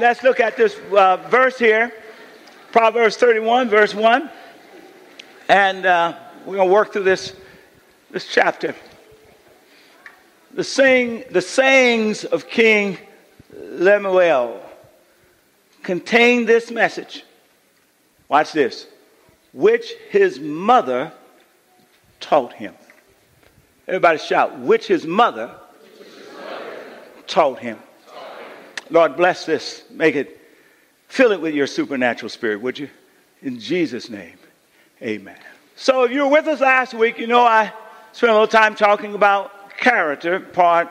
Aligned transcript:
Let's 0.00 0.24
look 0.24 0.40
at 0.40 0.56
this 0.56 0.76
uh, 0.90 1.18
verse 1.28 1.56
here, 1.56 1.92
Proverbs 2.72 3.16
31, 3.16 3.68
verse 3.68 3.94
1. 3.94 4.28
And 5.48 5.86
uh, 5.86 6.18
we're 6.44 6.56
going 6.56 6.66
to 6.66 6.74
work 6.74 6.92
through 6.92 7.04
this, 7.04 7.36
this 8.10 8.26
chapter. 8.26 8.74
The, 10.52 10.64
saying, 10.64 11.22
the 11.30 11.40
sayings 11.40 12.24
of 12.24 12.48
King 12.48 12.98
Lemuel 13.56 14.60
contain 15.84 16.44
this 16.44 16.72
message. 16.72 17.22
Watch 18.28 18.50
this. 18.50 18.88
Which 19.52 19.92
his 20.10 20.40
mother 20.40 21.12
taught 22.18 22.52
him. 22.52 22.74
Everybody 23.86 24.18
shout, 24.18 24.58
which 24.58 24.88
his 24.88 25.06
mother, 25.06 25.54
which 26.00 26.08
his 26.08 26.32
mother 26.32 26.72
taught 27.28 27.60
him. 27.60 27.78
Lord, 28.90 29.16
bless 29.16 29.46
this. 29.46 29.84
Make 29.90 30.16
it, 30.16 30.40
fill 31.08 31.32
it 31.32 31.40
with 31.40 31.54
your 31.54 31.66
supernatural 31.66 32.28
spirit, 32.28 32.60
would 32.60 32.78
you? 32.78 32.88
In 33.42 33.58
Jesus' 33.58 34.08
name, 34.08 34.38
amen. 35.02 35.38
So, 35.76 36.04
if 36.04 36.12
you 36.12 36.24
were 36.24 36.30
with 36.30 36.46
us 36.46 36.60
last 36.60 36.94
week, 36.94 37.18
you 37.18 37.26
know 37.26 37.44
I 37.44 37.72
spent 38.12 38.30
a 38.30 38.32
little 38.32 38.46
time 38.46 38.74
talking 38.74 39.14
about 39.14 39.76
character, 39.76 40.40
part 40.40 40.88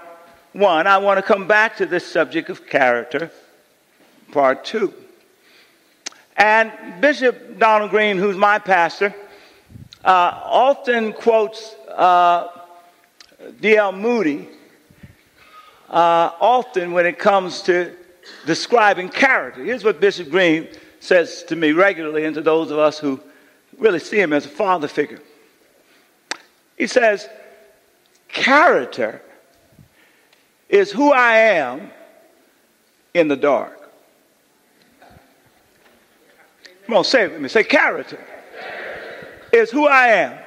one. 0.52 0.88
I 0.88 0.98
want 0.98 1.18
to 1.18 1.22
come 1.24 1.48
back 1.48 1.78
to 1.78 1.86
this 1.86 2.06
subject 2.06 2.50
of 2.50 2.68
character, 2.68 3.32
part 4.32 4.66
two. 4.66 4.94
And 6.36 6.72
Bishop 7.00 7.60
Donald 7.60 7.92
Green, 7.92 8.18
who's 8.18 8.36
my 8.36 8.60
pastor, 8.60 9.16
uh, 10.04 10.42
often 10.44 11.14
quotes 11.14 11.76
uh, 11.90 12.50
D.L. 13.62 13.94
Moody 13.94 14.50
uh, 15.94 16.32
often 16.42 16.92
when 16.92 17.06
it 17.06 17.20
comes 17.20 17.62
to 17.62 17.96
describing 18.48 19.10
character. 19.10 19.64
Here's 19.64 19.84
what 19.84 20.02
Bishop 20.02 20.32
Green 20.32 20.68
says 21.00 21.44
to 21.44 21.56
me 21.56 21.72
regularly 21.72 22.26
and 22.26 22.34
to 22.34 22.42
those 22.42 22.72
of 22.72 22.80
us 22.80 22.98
who 22.98 23.22
really 23.78 24.00
see 24.00 24.20
him 24.20 24.34
as 24.34 24.46
a 24.48 24.50
father 24.50 24.88
figure. 24.88 25.22
He 26.78 26.88
says, 26.88 27.30
Character 28.28 29.22
is 30.68 30.92
who 30.92 31.12
I 31.12 31.36
am 31.36 31.92
in 33.14 33.28
the 33.28 33.36
dark. 33.36 33.80
Come 36.88 36.96
on, 36.96 37.04
say 37.04 37.26
it 37.26 37.32
with 37.34 37.42
me. 37.42 37.50
Say, 37.50 37.64
character 37.64 38.20
is 39.52 39.70
who 39.70 39.86
I 39.88 40.08
am 40.08 40.40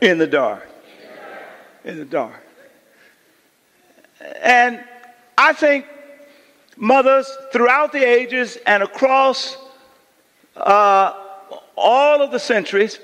in 0.00 0.16
the 0.16 0.26
dark. 0.26 0.66
In 1.84 1.98
the 1.98 2.06
dark. 2.06 2.47
And 4.20 4.82
I 5.36 5.52
think 5.52 5.86
mothers 6.76 7.30
throughout 7.52 7.92
the 7.92 8.04
ages 8.04 8.58
and 8.66 8.82
across 8.82 9.56
uh, 10.56 11.14
all 11.76 12.22
of 12.22 12.30
the 12.30 12.38
centuries, 12.38 12.98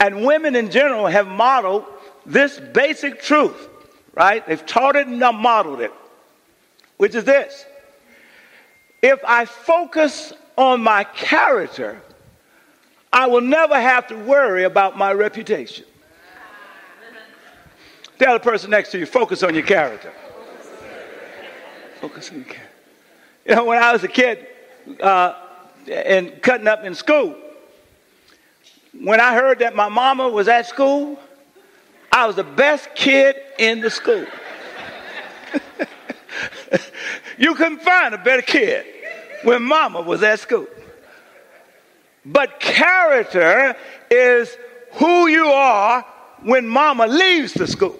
and 0.00 0.24
women 0.24 0.56
in 0.56 0.70
general 0.70 1.06
have 1.06 1.28
modeled 1.28 1.84
this 2.26 2.58
basic 2.58 3.22
truth, 3.22 3.68
right? 4.14 4.46
They've 4.46 4.66
taught 4.66 4.96
it 4.96 5.06
and 5.06 5.20
modeled 5.20 5.80
it, 5.80 5.92
which 6.96 7.14
is 7.14 7.24
this. 7.24 7.64
If 9.00 9.20
I 9.24 9.44
focus 9.44 10.32
on 10.56 10.82
my 10.82 11.04
character, 11.04 12.00
I 13.12 13.26
will 13.26 13.40
never 13.40 13.80
have 13.80 14.08
to 14.08 14.16
worry 14.16 14.64
about 14.64 14.96
my 14.96 15.12
reputation. 15.12 15.84
Tell 18.22 18.34
the 18.34 18.40
person 18.40 18.70
next 18.70 18.92
to 18.92 19.00
you, 19.00 19.04
focus 19.04 19.42
on 19.42 19.52
your 19.52 19.64
character. 19.64 20.12
Focus 22.00 22.30
on 22.30 22.36
your 22.36 22.44
character. 22.44 22.70
You 23.44 23.56
know, 23.56 23.64
when 23.64 23.82
I 23.82 23.92
was 23.92 24.04
a 24.04 24.08
kid 24.08 24.46
uh, 25.00 25.34
and 25.90 26.40
cutting 26.40 26.68
up 26.68 26.84
in 26.84 26.94
school, 26.94 27.34
when 28.96 29.20
I 29.20 29.34
heard 29.34 29.58
that 29.58 29.74
my 29.74 29.88
mama 29.88 30.28
was 30.28 30.46
at 30.46 30.66
school, 30.66 31.18
I 32.12 32.28
was 32.28 32.36
the 32.36 32.44
best 32.44 32.94
kid 32.94 33.34
in 33.58 33.80
the 33.80 33.90
school. 33.90 34.24
you 37.38 37.56
couldn't 37.56 37.82
find 37.82 38.14
a 38.14 38.18
better 38.18 38.42
kid 38.42 38.86
when 39.42 39.64
mama 39.64 40.00
was 40.00 40.22
at 40.22 40.38
school. 40.38 40.68
But 42.24 42.60
character 42.60 43.74
is 44.12 44.56
who 44.92 45.26
you 45.26 45.46
are 45.46 46.06
when 46.44 46.68
mama 46.68 47.08
leaves 47.08 47.54
the 47.54 47.66
school. 47.66 47.98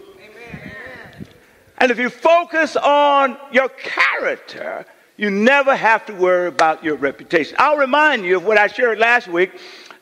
And 1.83 1.91
if 1.91 1.99
you 1.99 2.11
focus 2.11 2.77
on 2.77 3.37
your 3.51 3.69
character, 3.71 4.87
you 5.17 5.31
never 5.31 5.75
have 5.75 6.07
to 6.07 6.15
worry 6.15 6.47
about 6.47 6.85
your 6.85 6.95
reputation. 6.95 7.57
I'll 7.59 7.77
remind 7.77 8.25
you 8.25 8.37
of 8.37 8.45
what 8.45 8.57
I 8.57 8.69
shared 8.69 9.01
last 9.01 9.27
week 9.27 9.51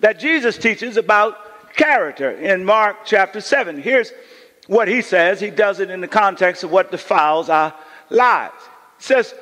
that 0.00 0.20
Jesus 0.20 0.58
teaches 0.58 0.98
about 0.98 1.38
character 1.74 2.32
in 2.32 2.66
Mark 2.66 3.06
chapter 3.06 3.40
7. 3.40 3.80
Here's 3.80 4.12
what 4.66 4.88
he 4.88 5.00
says. 5.00 5.40
He 5.40 5.48
does 5.48 5.80
it 5.80 5.88
in 5.88 6.02
the 6.02 6.06
context 6.06 6.64
of 6.64 6.70
what 6.70 6.90
defiles 6.90 7.48
our 7.48 7.74
lives. 8.10 8.62
He 8.98 9.04
says, 9.04 9.34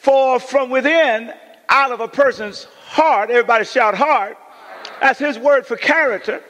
For 0.00 0.40
from 0.40 0.70
within, 0.70 1.32
out 1.68 1.92
of 1.92 2.00
a 2.00 2.08
person's 2.08 2.64
heart, 2.88 3.30
everybody 3.30 3.64
shout 3.64 3.94
heart, 3.94 4.36
that's 5.00 5.20
his 5.20 5.38
word 5.38 5.68
for 5.68 5.76
character, 5.76 6.42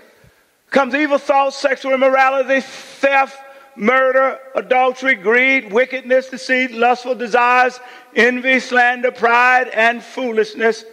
comes 0.71 0.95
evil 0.95 1.19
thoughts, 1.19 1.59
sexual 1.59 1.93
immorality, 1.93 2.63
theft, 2.63 3.39
murder, 3.79 4.39
adultery, 4.55 5.15
greed, 5.15 5.73
wickedness, 5.73 6.29
deceit, 6.29 6.73
lustful 6.73 7.15
desires, 7.15 7.79
envy, 8.15 8.61
slander, 8.61 9.13
pride, 9.13 9.69
and 9.69 10.03
foolishness. 10.03 10.85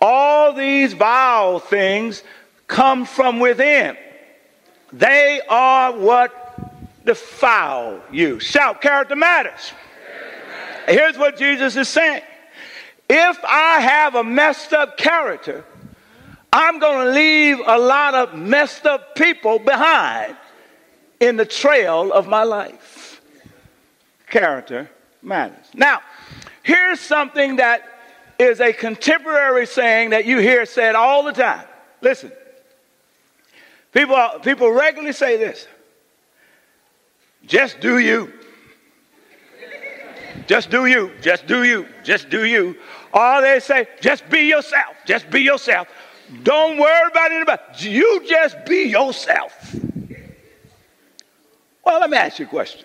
All 0.00 0.52
these 0.52 0.92
vile 0.92 1.58
things 1.58 2.22
come 2.66 3.04
from 3.04 3.38
within. 3.40 3.96
They 4.92 5.40
are 5.48 5.92
what 5.92 7.04
defile 7.04 8.00
you. 8.10 8.40
Shout, 8.40 8.80
character 8.80 9.16
matters. 9.16 9.72
Here's 10.88 11.16
what 11.16 11.36
Jesus 11.38 11.76
is 11.76 11.88
saying. 11.88 12.22
If 13.08 13.38
I 13.44 13.80
have 13.80 14.16
a 14.16 14.24
messed 14.24 14.72
up 14.72 14.96
character, 14.96 15.64
I'm 16.52 16.78
going 16.78 17.06
to 17.06 17.12
leave 17.12 17.60
a 17.64 17.78
lot 17.78 18.14
of 18.14 18.34
messed 18.34 18.86
up 18.86 19.14
people 19.14 19.58
behind 19.58 20.36
in 21.20 21.36
the 21.36 21.46
trail 21.46 22.12
of 22.12 22.28
my 22.28 22.42
life. 22.42 23.20
Character 24.28 24.90
matters. 25.22 25.66
Now, 25.74 26.00
here's 26.62 27.00
something 27.00 27.56
that 27.56 27.82
is 28.38 28.60
a 28.60 28.72
contemporary 28.72 29.66
saying 29.66 30.10
that 30.10 30.26
you 30.26 30.38
hear 30.38 30.66
said 30.66 30.94
all 30.94 31.22
the 31.22 31.32
time. 31.32 31.66
Listen, 32.00 32.30
people, 33.92 34.16
people 34.42 34.70
regularly 34.70 35.12
say 35.12 35.36
this 35.36 35.66
just 37.46 37.80
do 37.80 37.98
you. 37.98 38.32
Just 40.46 40.70
do 40.70 40.86
you. 40.86 41.12
Just 41.22 41.46
do 41.46 41.64
you. 41.64 41.86
Just 42.04 42.28
do 42.28 42.44
you. 42.44 42.76
Or 43.12 43.40
they 43.40 43.60
say, 43.60 43.88
just 44.00 44.28
be 44.28 44.40
yourself. 44.40 44.96
Just 45.06 45.30
be 45.30 45.40
yourself. 45.40 45.88
Don't 46.42 46.76
worry 46.78 47.10
about 47.10 47.32
anybody. 47.32 47.62
You 47.88 48.22
just 48.28 48.64
be 48.66 48.84
yourself. 48.84 49.74
Well, 51.86 52.00
let 52.00 52.10
me 52.10 52.16
ask 52.16 52.40
you 52.40 52.46
a 52.46 52.48
question. 52.48 52.84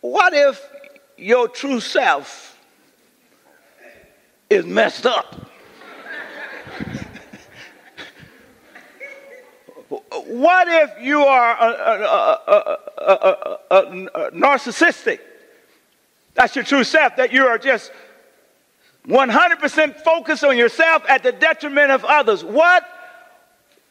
What 0.00 0.34
if 0.34 0.60
your 1.16 1.46
true 1.46 1.78
self 1.78 2.58
is 4.50 4.66
messed 4.66 5.06
up? 5.06 5.48
what 10.26 10.66
if 10.66 10.90
you 11.00 11.20
are 11.20 11.56
a, 11.56 11.70
a, 13.00 13.58
a, 13.70 14.30
narcissistic? 14.32 15.20
That's 16.34 16.56
your 16.56 16.64
true 16.64 16.82
self, 16.82 17.14
that 17.14 17.32
you 17.32 17.46
are 17.46 17.58
just 17.58 17.92
100% 19.06 20.00
focused 20.00 20.42
on 20.42 20.58
yourself 20.58 21.04
at 21.08 21.22
the 21.22 21.30
detriment 21.30 21.92
of 21.92 22.04
others. 22.04 22.42
What 22.42 22.84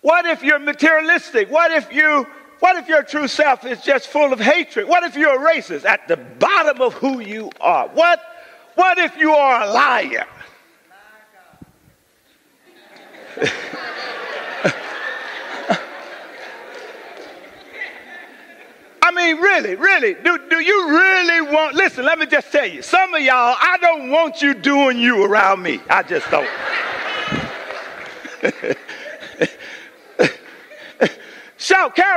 what 0.03 0.25
if 0.25 0.43
you're 0.43 0.59
materialistic? 0.59 1.49
What 1.49 1.71
if 1.71 1.91
you 1.91 2.27
what 2.59 2.77
if 2.77 2.87
your 2.87 3.03
true 3.03 3.27
self 3.27 3.65
is 3.65 3.81
just 3.81 4.07
full 4.07 4.31
of 4.31 4.39
hatred? 4.39 4.87
What 4.87 5.03
if 5.03 5.15
you're 5.15 5.35
a 5.35 5.53
racist 5.53 5.85
at 5.85 6.07
the 6.07 6.17
bottom 6.17 6.81
of 6.81 6.93
who 6.93 7.19
you 7.19 7.49
are? 7.59 7.87
What 7.87 8.21
what 8.75 8.97
if 8.97 9.17
you 9.17 9.31
are 9.31 9.63
a 9.63 9.71
liar? 9.71 10.27
I 19.01 19.11
mean, 19.11 19.37
really, 19.37 19.75
really, 19.75 20.13
do, 20.15 20.39
do 20.49 20.59
you 20.59 20.89
really 20.89 21.41
want, 21.53 21.75
listen, 21.75 22.05
let 22.05 22.17
me 22.17 22.25
just 22.25 22.51
tell 22.53 22.65
you, 22.65 22.81
some 22.81 23.13
of 23.13 23.21
y'all, 23.21 23.55
I 23.59 23.77
don't 23.81 24.09
want 24.09 24.41
you 24.41 24.53
doing 24.53 24.97
you 24.97 25.25
around 25.25 25.61
me. 25.61 25.81
I 25.89 26.03
just 26.03 26.29
don't. 26.31 26.47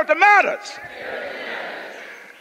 Character 0.07 0.15
matters. 0.15 0.79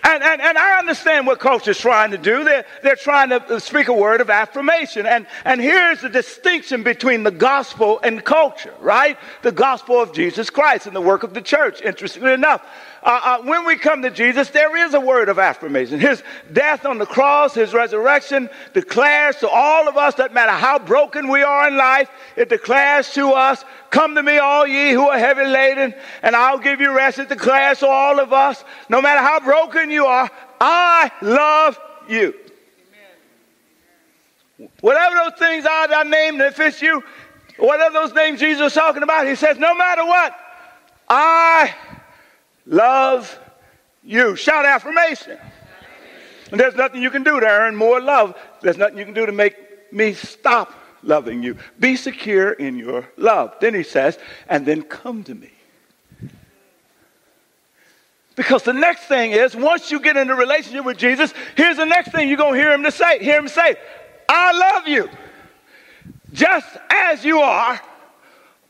And, 0.05 0.23
and, 0.23 0.41
and 0.41 0.57
I 0.57 0.79
understand 0.79 1.27
what 1.27 1.41
culture 1.41 1.73
is 1.73 1.79
trying 1.79 2.13
to 2.13 2.19
do. 2.19 2.45
They're, 2.45 2.65
they're 2.85 2.95
trying 2.95 3.31
to 3.31 3.59
speak 3.59 3.89
a 3.89 3.93
word 3.93 4.21
of 4.21 4.31
affirmation. 4.31 5.05
And, 5.05 5.27
and 5.45 5.61
here's 5.61 6.01
the 6.01 6.09
distinction 6.09 6.85
between 6.85 7.25
the 7.25 7.33
gospel 7.33 7.99
and 8.05 8.25
culture, 8.25 8.73
right? 8.79 9.19
The 9.43 9.51
gospel 9.51 10.01
of 10.01 10.13
Jesus 10.13 10.49
Christ 10.49 10.87
and 10.87 10.95
the 10.95 11.01
work 11.01 11.25
of 11.25 11.35
the 11.35 11.43
church, 11.43 11.83
interestingly 11.83 12.33
enough. 12.33 12.65
Uh, 13.07 13.21
uh, 13.23 13.43
when 13.43 13.65
we 13.65 13.77
come 13.77 14.03
to 14.03 14.11
Jesus, 14.11 14.51
there 14.51 14.77
is 14.85 14.93
a 14.93 14.99
word 14.99 15.29
of 15.29 15.39
affirmation. 15.39 16.01
His 16.01 16.25
death 16.53 16.85
on 16.85 16.99
the 16.99 17.07
cross, 17.07 17.55
his 17.55 17.73
resurrection 17.73 18.51
declares 18.75 19.37
to 19.37 19.49
all 19.49 19.87
of 19.87 19.97
us, 19.97 20.17
that 20.17 20.35
matter 20.35 20.51
how 20.51 20.81
broken 20.81 21.29
we 21.29 21.45
are 21.45 21.69
in 21.69 21.77
life, 21.77 22.11
it 22.35 22.49
declares 22.49 23.11
to 23.13 23.31
us, 23.31 23.65
Come 23.91 24.17
to 24.17 24.25
me, 24.25 24.39
all 24.39 24.67
ye 24.67 24.91
who 24.91 25.07
are 25.07 25.21
heavy 25.21 25.45
laden, 25.45 25.95
and 26.21 26.35
I'll 26.35 26.59
give 26.59 26.81
you 26.81 26.93
rest. 26.93 27.21
It 27.21 27.29
declares 27.29 27.79
to 27.79 27.87
all 27.87 28.19
of 28.19 28.33
us, 28.33 28.65
no 28.89 29.01
matter 29.01 29.21
how 29.21 29.39
broken 29.39 29.89
you 29.89 30.07
are, 30.07 30.29
I 30.61 31.13
love 31.23 31.79
you. 32.09 32.35
Amen. 34.59 34.69
Whatever 34.81 35.15
those 35.15 35.39
things 35.39 35.65
are 35.65 35.87
that 35.87 36.07
I 36.07 36.11
named, 36.11 36.41
if 36.41 36.59
it's 36.59 36.83
you, 36.83 37.05
whatever 37.57 37.93
those 37.93 38.13
names 38.15 38.41
Jesus 38.41 38.61
was 38.61 38.75
talking 38.75 39.05
about, 39.05 39.29
he 39.29 39.37
says, 39.37 39.59
no 39.59 39.77
matter 39.77 40.05
what, 40.05 40.37
I 41.09 41.73
love 42.67 43.39
you. 44.03 44.37
Shout 44.37 44.67
affirmation. 44.67 45.39
And 46.51 46.61
there's 46.61 46.77
nothing 46.77 47.03
you 47.03 47.11
can 47.11 47.23
do 47.23 47.41
to 47.41 47.47
earn 47.47 47.75
more 47.75 48.01
love. 48.01 48.37
There's 48.61 48.77
nothing 48.77 48.99
you 48.99 49.05
can 49.05 49.15
do 49.15 49.27
to 49.27 49.33
make 49.33 49.93
me 49.93 50.13
stop 50.15 50.73
loving 51.03 51.43
you. 51.43 51.57
Be 51.79 51.97
secure 51.97 52.53
in 52.53 52.79
your 52.79 53.09
love. 53.17 53.55
Then 53.61 53.75
he 53.75 53.83
says, 53.83 54.19
and 54.49 54.67
then 54.67 54.83
come 54.83 55.25
to 55.25 55.35
me. 55.35 55.51
Because 58.37 58.65
the 58.65 58.75
next 58.75 59.07
thing 59.07 59.33
is, 59.33 59.57
once 59.57 59.91
you 59.91 59.99
get 59.99 60.17
into 60.17 60.35
relationship 60.35 60.85
with 60.85 60.99
Jesus, 60.99 61.33
here's 61.57 61.79
the 61.79 61.87
next 61.87 62.13
thing 62.13 62.29
you're 62.29 62.37
going 62.37 62.53
to 62.53 62.61
hear 62.61 62.73
him 62.73 62.83
to 62.83 62.91
say. 62.91 63.19
Hear 63.19 63.39
him 63.39 63.49
say, 63.49 63.77
I 64.29 64.53
love 64.53 64.87
you 64.87 65.09
just 66.33 66.69
as 66.91 67.25
you 67.25 67.39
are, 67.39 67.81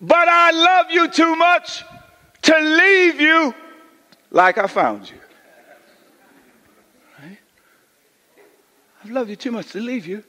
but 0.01 0.29
I 0.29 0.53
love 0.53 0.91
you 0.91 1.09
too 1.09 1.35
much 1.35 1.83
to 2.43 2.59
leave 2.59 3.21
you 3.21 3.55
like 4.37 4.59
I 4.59 4.67
found 4.67 5.11
you. 5.11 5.17
Right? 7.19 7.39
I've 9.03 9.11
loved 9.11 9.31
you 9.31 9.37
too 9.37 9.51
much 9.51 9.73
to 9.73 9.81
leave 9.81 10.07
you 10.07 10.23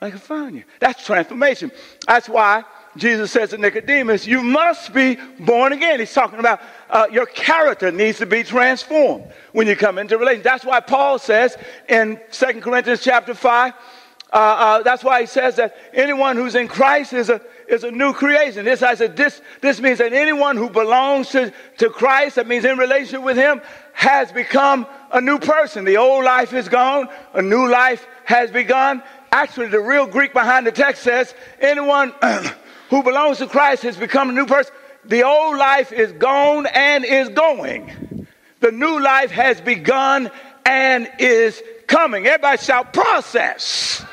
like 0.00 0.14
I 0.14 0.18
found 0.18 0.54
you. 0.54 0.64
That's 0.78 1.04
transformation. 1.04 1.72
That's 2.06 2.28
why 2.28 2.64
Jesus 2.96 3.32
says 3.32 3.50
to 3.50 3.58
Nicodemus, 3.58 4.26
You 4.26 4.42
must 4.42 4.92
be 4.92 5.16
born 5.40 5.72
again. 5.72 6.00
He's 6.00 6.12
talking 6.12 6.38
about 6.38 6.60
uh, 6.90 7.06
your 7.10 7.24
character 7.24 7.90
needs 7.90 8.18
to 8.18 8.26
be 8.26 8.44
transformed 8.44 9.24
when 9.52 9.66
you 9.66 9.74
come 9.74 9.96
into 9.96 10.18
relation. 10.18 10.42
That's 10.42 10.64
why 10.64 10.80
Paul 10.80 11.18
says 11.18 11.56
in 11.88 12.20
2 12.30 12.60
Corinthians 12.60 13.02
chapter 13.02 13.32
5, 13.32 13.72
uh, 13.72 14.36
uh, 14.36 14.82
that's 14.82 15.02
why 15.02 15.22
he 15.22 15.26
says 15.26 15.56
that 15.56 15.74
anyone 15.94 16.36
who's 16.36 16.54
in 16.54 16.68
Christ 16.68 17.14
is 17.14 17.30
a, 17.30 17.40
is 17.68 17.84
a 17.84 17.90
new 17.90 18.12
creation. 18.12 18.64
This, 18.64 18.82
I 18.82 18.94
said, 18.94 19.16
this, 19.16 19.40
this 19.60 19.80
means 19.80 19.98
that 19.98 20.12
anyone 20.12 20.56
who 20.56 20.70
belongs 20.70 21.28
to, 21.30 21.52
to 21.78 21.90
Christ, 21.90 22.36
that 22.36 22.46
means 22.46 22.64
in 22.64 22.78
relationship 22.78 23.22
with 23.22 23.36
him, 23.36 23.60
has 23.92 24.32
become 24.32 24.86
a 25.12 25.20
new 25.20 25.38
person. 25.38 25.84
The 25.84 25.98
old 25.98 26.24
life 26.24 26.52
is 26.52 26.68
gone, 26.68 27.08
a 27.34 27.42
new 27.42 27.68
life 27.68 28.06
has 28.24 28.50
begun. 28.50 29.02
Actually, 29.30 29.68
the 29.68 29.80
real 29.80 30.06
Greek 30.06 30.32
behind 30.32 30.66
the 30.66 30.72
text 30.72 31.02
says 31.02 31.34
anyone 31.60 32.14
who 32.90 33.02
belongs 33.02 33.38
to 33.38 33.46
Christ 33.46 33.82
has 33.82 33.96
become 33.96 34.30
a 34.30 34.32
new 34.32 34.46
person. 34.46 34.74
The 35.04 35.24
old 35.24 35.58
life 35.58 35.92
is 35.92 36.12
gone 36.12 36.66
and 36.66 37.04
is 37.04 37.28
going. 37.28 38.26
The 38.60 38.72
new 38.72 39.00
life 39.00 39.30
has 39.30 39.60
begun 39.60 40.30
and 40.64 41.08
is 41.18 41.62
coming. 41.86 42.26
Everybody 42.26 42.62
shout 42.62 42.92
process. 42.92 44.04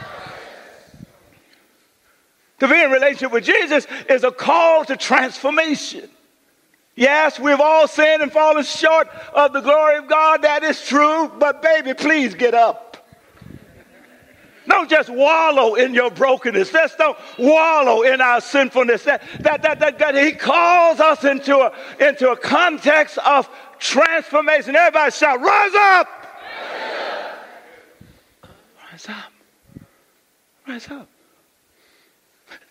To 2.59 2.67
be 2.67 2.81
in 2.81 2.89
relationship 2.89 3.31
with 3.31 3.43
Jesus 3.43 3.85
is 4.09 4.23
a 4.23 4.31
call 4.31 4.85
to 4.85 4.95
transformation. 4.95 6.09
Yes, 6.95 7.37
we've 7.39 7.59
all 7.59 7.87
sinned 7.87 8.21
and 8.21 8.31
fallen 8.31 8.63
short 8.63 9.09
of 9.33 9.51
the 9.51 9.59
glory 9.59 9.97
of 9.97 10.07
God. 10.07 10.43
That 10.43 10.63
is 10.63 10.81
true. 10.87 11.29
But 11.37 11.61
baby, 11.61 11.93
please 11.93 12.33
get 12.33 12.53
up. 12.53 12.85
Don't 14.67 14.89
just 14.89 15.09
wallow 15.09 15.75
in 15.75 15.93
your 15.93 16.09
brokenness. 16.09 16.71
Just 16.71 16.97
don't 16.97 17.17
wallow 17.37 18.01
in 18.01 18.21
our 18.21 18.41
sinfulness. 18.41 19.03
That, 19.03 19.21
that, 19.41 19.61
that, 19.61 19.79
that, 19.79 19.99
that 19.99 20.15
he 20.15 20.31
calls 20.31 20.99
us 20.99 21.23
into 21.23 21.57
a, 21.57 21.71
into 21.99 22.31
a 22.31 22.37
context 22.37 23.17
of 23.19 23.49
transformation. 23.77 24.75
Everybody 24.75 25.11
shout, 25.11 25.41
rise 25.41 25.75
up! 25.75 26.07
Rise 28.91 29.09
up. 29.09 29.31
Rise 30.67 30.89
up. 30.89 31.09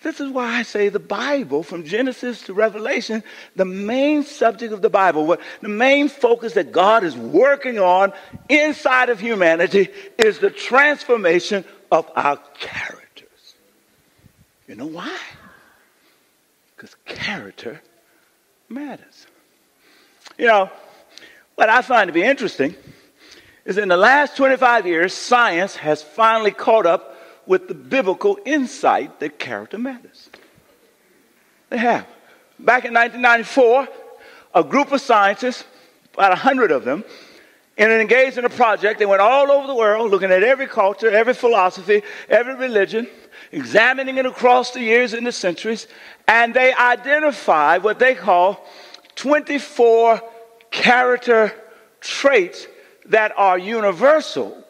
This 0.04 0.20
is 0.20 0.30
why 0.30 0.56
I 0.58 0.62
say 0.64 0.90
the 0.90 1.00
Bible, 1.00 1.62
from 1.62 1.82
Genesis 1.82 2.42
to 2.42 2.52
Revelation, 2.52 3.24
the 3.56 3.64
main 3.64 4.22
subject 4.22 4.74
of 4.74 4.82
the 4.82 4.90
Bible, 4.90 5.26
what, 5.26 5.40
the 5.62 5.70
main 5.70 6.10
focus 6.10 6.52
that 6.52 6.72
God 6.72 7.04
is 7.04 7.16
working 7.16 7.78
on 7.78 8.12
inside 8.50 9.08
of 9.08 9.18
humanity 9.18 9.88
is 10.18 10.40
the 10.40 10.50
transformation 10.50 11.64
of 11.90 12.08
our 12.14 12.36
characters. 12.58 13.54
You 14.68 14.74
know 14.74 14.86
why? 14.86 15.18
Because 16.76 16.94
character 17.06 17.80
matters. 18.68 19.26
You 20.36 20.48
know, 20.48 20.70
what 21.54 21.70
I 21.70 21.80
find 21.80 22.08
to 22.08 22.12
be 22.12 22.22
interesting 22.22 22.74
is 23.64 23.78
in 23.78 23.88
the 23.88 23.96
last 23.96 24.36
25 24.36 24.86
years, 24.86 25.14
science 25.14 25.76
has 25.76 26.02
finally 26.02 26.50
caught 26.50 26.84
up 26.84 27.13
with 27.46 27.68
the 27.68 27.74
biblical 27.74 28.38
insight 28.44 29.20
that 29.20 29.38
character 29.38 29.78
matters. 29.78 30.30
They 31.70 31.78
have. 31.78 32.06
Back 32.58 32.84
in 32.84 32.94
1994, 32.94 33.88
a 34.54 34.64
group 34.64 34.92
of 34.92 35.00
scientists, 35.00 35.64
about 36.14 36.30
100 36.30 36.70
of 36.70 36.84
them, 36.84 37.04
and 37.76 37.90
engaged 37.90 38.38
in 38.38 38.44
a 38.44 38.50
project. 38.50 38.98
They 38.98 39.06
went 39.06 39.20
all 39.20 39.50
over 39.50 39.66
the 39.66 39.74
world 39.74 40.10
looking 40.10 40.30
at 40.30 40.42
every 40.42 40.66
culture, 40.66 41.10
every 41.10 41.34
philosophy, 41.34 42.02
every 42.28 42.54
religion, 42.54 43.08
examining 43.50 44.18
it 44.18 44.26
across 44.26 44.70
the 44.70 44.80
years 44.80 45.12
and 45.12 45.26
the 45.26 45.32
centuries, 45.32 45.88
and 46.28 46.54
they 46.54 46.72
identified 46.72 47.82
what 47.82 47.98
they 47.98 48.14
call 48.14 48.64
24 49.16 50.20
character 50.70 51.52
traits 52.00 52.66
that 53.06 53.32
are 53.36 53.58
universal 53.58 54.63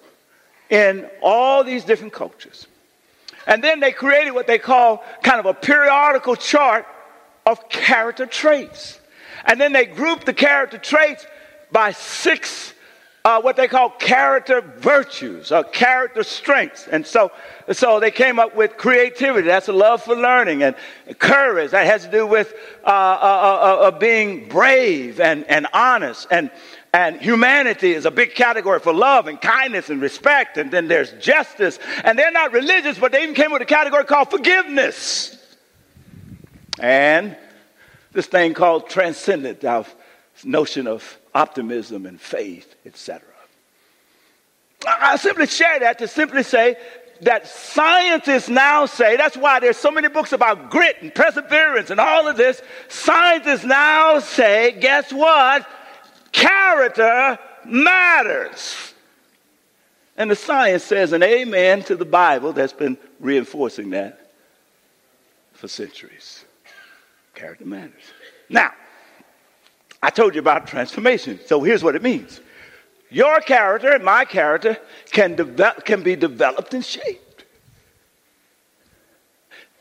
in 0.71 1.09
all 1.23 1.65
these 1.65 1.85
different 1.85 2.13
cultures. 2.13 2.67
And 3.47 3.63
then 3.63 3.81
they 3.81 3.93
created 3.93 4.33
what 4.33 4.47
they 4.47 4.59
call 4.59 5.05
kind 5.23 5.39
of 5.39 5.47
a 5.47 5.55
periodical 5.55 6.37
chart 6.37 6.87
of 7.45 7.69
character 7.69 8.27
traits. 8.27 8.99
And 9.45 9.61
then 9.61 9.73
they 9.73 9.85
grouped 9.85 10.25
the 10.25 10.33
character 10.33 10.79
traits 10.79 11.27
by 11.71 11.93
six 11.93 12.75
uh, 13.27 13.41
what 13.41 13.57
they 13.57 13.67
call 13.67 13.89
character 13.89 14.61
virtues 14.61 15.51
or 15.51 15.65
character 15.65 16.23
strengths. 16.23 16.87
And 16.89 17.07
so, 17.07 17.33
so 17.73 17.99
they 17.99 18.11
came 18.11 18.39
up 18.39 18.55
with 18.55 18.77
creativity. 18.77 19.47
That's 19.47 19.69
a 19.69 19.73
love 19.73 20.03
for 20.03 20.15
learning 20.15 20.63
and 20.63 20.77
courage. 21.19 21.71
That 21.71 21.87
has 21.87 22.05
to 22.05 22.11
do 22.11 22.27
with 22.27 22.53
uh, 22.85 22.89
uh, 22.89 22.91
uh, 22.91 23.77
uh 23.87 23.91
being 23.93 24.47
brave 24.49 25.21
and, 25.21 25.45
and 25.45 25.67
honest 25.73 26.27
and 26.31 26.51
and 26.95 27.21
humanity 27.21 27.93
is 27.93 28.07
a 28.07 28.11
big 28.13 28.37
category 28.37 28.79
for 28.79 28.95
love 28.95 29.27
and 29.27 29.41
kindness 29.41 29.91
and 29.91 30.01
respect. 30.01 30.57
And 30.59 30.71
then 30.71 30.87
there's 30.87 31.11
justice. 31.15 31.81
And 32.05 32.17
they're 32.17 32.31
not 32.31 32.53
religious, 32.53 33.01
but 33.01 33.11
they 33.11 33.25
even 33.25 33.35
came 33.35 33.51
with 33.51 33.63
a 33.63 33.67
category 33.67 34.05
called 34.05 34.31
forgiveness. 34.31 35.37
And 36.79 37.37
this 38.13 38.27
thing 38.27 38.55
called 38.55 38.89
transcendent, 38.89 39.65
our 39.65 39.85
notion 40.45 40.87
of 40.87 41.19
optimism 41.35 42.07
and 42.07 42.21
faith, 42.21 42.77
etc. 42.87 43.27
I 44.87 45.17
simply 45.17 45.49
share 45.49 45.81
that 45.81 45.99
to 45.99 46.07
simply 46.07 46.45
say 46.45 46.77
that 47.23 47.49
scientists 47.49 48.49
now 48.49 48.87
say, 48.87 49.17
that's 49.17 49.37
why 49.37 49.59
there's 49.59 49.79
so 49.79 49.91
many 49.91 50.07
books 50.07 50.31
about 50.31 50.71
grit 50.71 50.99
and 51.01 51.13
perseverance 51.13 51.91
and 51.91 51.99
all 51.99 52.29
of 52.29 52.37
this. 52.37 52.63
Scientists 52.87 53.65
now 53.65 54.21
say, 54.21 54.79
guess 54.79 55.13
what? 55.13 55.67
Character 56.35 57.39
matters. 57.65 58.93
And 60.17 60.31
the 60.31 60.37
science 60.37 60.83
says 60.83 61.13
an 61.13 61.23
amen 61.23 61.85
to 61.85 61.97
the 61.97 62.05
Bible 62.05 62.53
that's 62.53 62.73
been 62.73 62.99
reinforcing 63.21 63.91
that 63.91 64.31
for 65.53 65.69
centuries. 65.69 66.45
Character 67.35 67.65
matters. 67.65 68.03
Now, 68.49 68.73
I 70.03 70.11
told 70.11 70.35
you 70.35 70.41
about 70.41 70.67
transformation. 70.67 71.39
So 71.47 71.63
here's 71.63 71.83
what 71.83 71.95
it 71.95 72.03
means 72.03 72.41
your 73.11 73.41
character 73.41 73.93
and 73.93 74.05
my 74.05 74.25
character 74.25 74.77
can, 75.13 75.37
develop, 75.37 75.85
can 75.85 76.03
be 76.03 76.17
developed 76.17 76.75
and 76.75 76.85
shaped. 76.85 77.45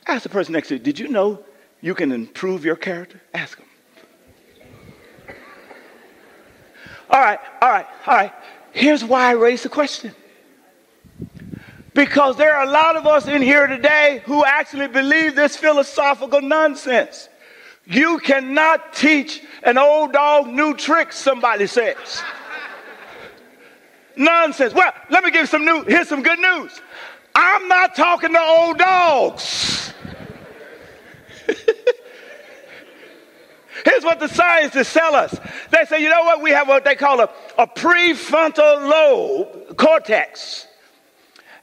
Ask 0.05 0.23
the 0.23 0.29
person 0.29 0.53
next 0.53 0.67
to 0.67 0.75
you, 0.75 0.79
did 0.79 0.99
you 0.99 1.07
know 1.07 1.43
you 1.81 1.95
can 1.95 2.11
improve 2.11 2.63
your 2.63 2.75
character? 2.75 3.19
Ask 3.33 3.57
them. 3.57 3.67
All 7.13 7.21
right, 7.21 7.39
all 7.61 7.69
right, 7.69 7.85
all 8.07 8.15
right. 8.15 8.33
Here's 8.71 9.05
why 9.05 9.29
I 9.29 9.31
raise 9.33 9.61
the 9.61 9.69
question. 9.69 10.15
Because 11.93 12.37
there 12.37 12.55
are 12.55 12.65
a 12.65 12.71
lot 12.71 12.95
of 12.95 13.05
us 13.05 13.27
in 13.27 13.43
here 13.43 13.67
today 13.67 14.23
who 14.25 14.43
actually 14.43 14.87
believe 14.87 15.35
this 15.35 15.55
philosophical 15.55 16.41
nonsense. 16.41 17.29
You 17.85 18.17
cannot 18.17 18.93
teach 18.93 19.43
an 19.61 19.77
old 19.77 20.11
dog 20.11 20.47
new 20.47 20.73
tricks, 20.73 21.15
somebody 21.15 21.67
says. 21.67 22.23
Nonsense. 24.15 24.73
Well, 24.73 24.91
let 25.11 25.23
me 25.23 25.29
give 25.29 25.47
some 25.47 25.65
new, 25.65 25.83
here's 25.83 26.09
some 26.09 26.23
good 26.23 26.39
news. 26.39 26.81
I'm 27.35 27.67
not 27.67 27.95
talking 27.95 28.33
to 28.33 28.39
old 28.39 28.79
dogs. 28.79 29.93
Here's 33.85 34.03
what 34.03 34.19
the 34.19 34.27
scientists 34.27 34.93
tell 34.93 35.15
us. 35.15 35.37
They 35.71 35.85
say, 35.85 36.01
you 36.01 36.09
know 36.09 36.23
what? 36.23 36.41
We 36.41 36.51
have 36.51 36.67
what 36.67 36.85
they 36.85 36.95
call 36.95 37.19
a, 37.19 37.29
a 37.57 37.67
prefrontal 37.67 38.89
lobe 38.89 39.77
cortex. 39.77 40.67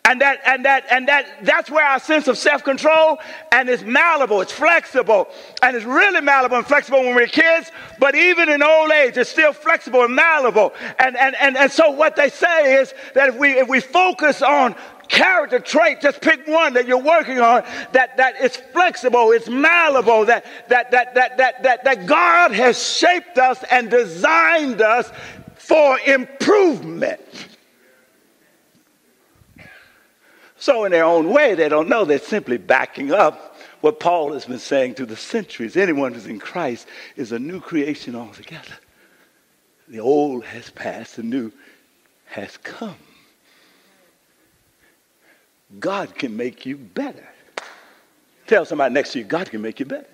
And 0.05 0.23
that, 0.23 0.41
and 0.47 0.65
that, 0.65 0.87
and 0.91 1.09
that, 1.09 1.45
that's 1.45 1.71
where 1.71 1.87
our 1.87 2.01
sense 2.01 2.27
of 2.27 2.39
self-control 2.39 3.19
and 3.53 3.69
it's 3.69 3.83
malleable, 3.83 4.41
it's 4.41 4.51
flexible, 4.51 5.29
and 5.63 5.77
it's 5.77 5.85
really 5.85 6.23
malleable 6.23 6.57
and 6.57 6.67
flexible 6.67 7.01
when 7.01 7.15
we're 7.15 7.27
kids, 7.27 7.71
but 7.99 8.15
even 8.15 8.49
in 8.49 8.63
old 8.63 8.91
age, 8.91 9.19
it's 9.19 9.31
still 9.31 9.53
flexible 9.53 10.03
and 10.03 10.15
malleable. 10.15 10.73
And, 10.99 11.17
and, 11.17 11.37
and, 11.39 11.57
and 11.57 11.71
so 11.71 11.91
what 11.91 12.17
they 12.17 12.31
say 12.31 12.81
is 12.81 12.95
that 13.15 13.29
if 13.29 13.37
we, 13.37 13.51
if 13.51 13.69
we 13.69 13.81
focus 13.81 14.41
on 14.41 14.75
character 15.11 15.59
trait, 15.59 16.01
just 16.01 16.23
pick 16.23 16.47
one 16.47 16.73
that 16.75 16.87
you're 16.87 17.03
working 17.03 17.41
on, 17.41 17.65
that, 17.93 18.17
that 18.17 18.41
is 18.41 18.57
flexible, 18.57 19.33
it's 19.33 19.49
malleable, 19.49 20.25
that, 20.27 20.47
that, 20.69 20.91
that, 20.93 21.15
that, 21.15 21.37
that, 21.37 21.63
that, 21.63 21.85
that 21.85 22.07
God 22.07 22.53
has 22.53 22.83
shaped 22.83 23.37
us 23.37 23.63
and 23.71 23.91
designed 23.91 24.81
us 24.81 25.11
for 25.57 25.99
improvement. 26.01 27.21
So, 30.57 30.85
in 30.85 30.93
their 30.93 31.05
own 31.05 31.31
way, 31.31 31.55
they 31.55 31.69
don't 31.69 31.89
know. 31.89 32.05
They're 32.05 32.19
simply 32.19 32.59
backing 32.59 33.13
up 33.13 33.57
what 33.81 33.99
Paul 33.99 34.35
has 34.35 34.45
been 34.45 34.59
saying 34.59 34.95
through 34.95 35.07
the 35.07 35.17
centuries. 35.17 35.77
Anyone 35.77 36.13
who's 36.13 36.27
in 36.27 36.39
Christ 36.39 36.87
is 37.17 37.33
a 37.33 37.39
new 37.39 37.61
creation 37.61 38.15
altogether. 38.15 38.75
The 39.89 40.01
old 40.01 40.45
has 40.45 40.69
passed, 40.69 41.17
the 41.17 41.23
new 41.23 41.51
has 42.27 42.59
come. 42.59 42.97
God 45.79 46.15
can 46.15 46.37
make 46.37 46.67
you 46.67 46.77
better. 46.77 47.27
Tell 48.47 48.65
somebody 48.65 48.93
next 48.93 49.13
to 49.13 49.21
you, 49.21 49.25
God 49.25 49.51
can 49.51 49.63
make 49.63 49.79
you 49.79 49.87
better. 49.87 50.07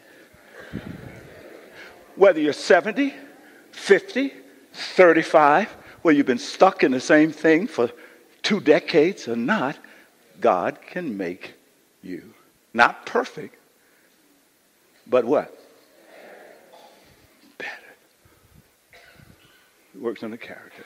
Whether 2.17 2.41
you're 2.41 2.53
70, 2.53 3.15
50, 3.73 4.33
35, 4.73 5.69
where 6.03 6.15
you've 6.15 6.27
been 6.27 6.39
stuck 6.39 6.85
in 6.85 6.93
the 6.93 7.01
same 7.01 7.33
thing 7.33 7.67
for 7.67 7.91
two 8.43 8.61
decades 8.61 9.29
or 9.29 9.37
not, 9.37 9.79
God 10.41 10.79
can 10.87 11.17
make 11.17 11.55
you 12.03 12.35
not 12.75 13.07
perfect, 13.07 13.57
but 15.07 15.25
what? 15.25 15.59
Better. 17.57 17.71
It 19.95 20.01
works 20.01 20.23
on 20.23 20.31
the 20.31 20.39
character. 20.39 20.85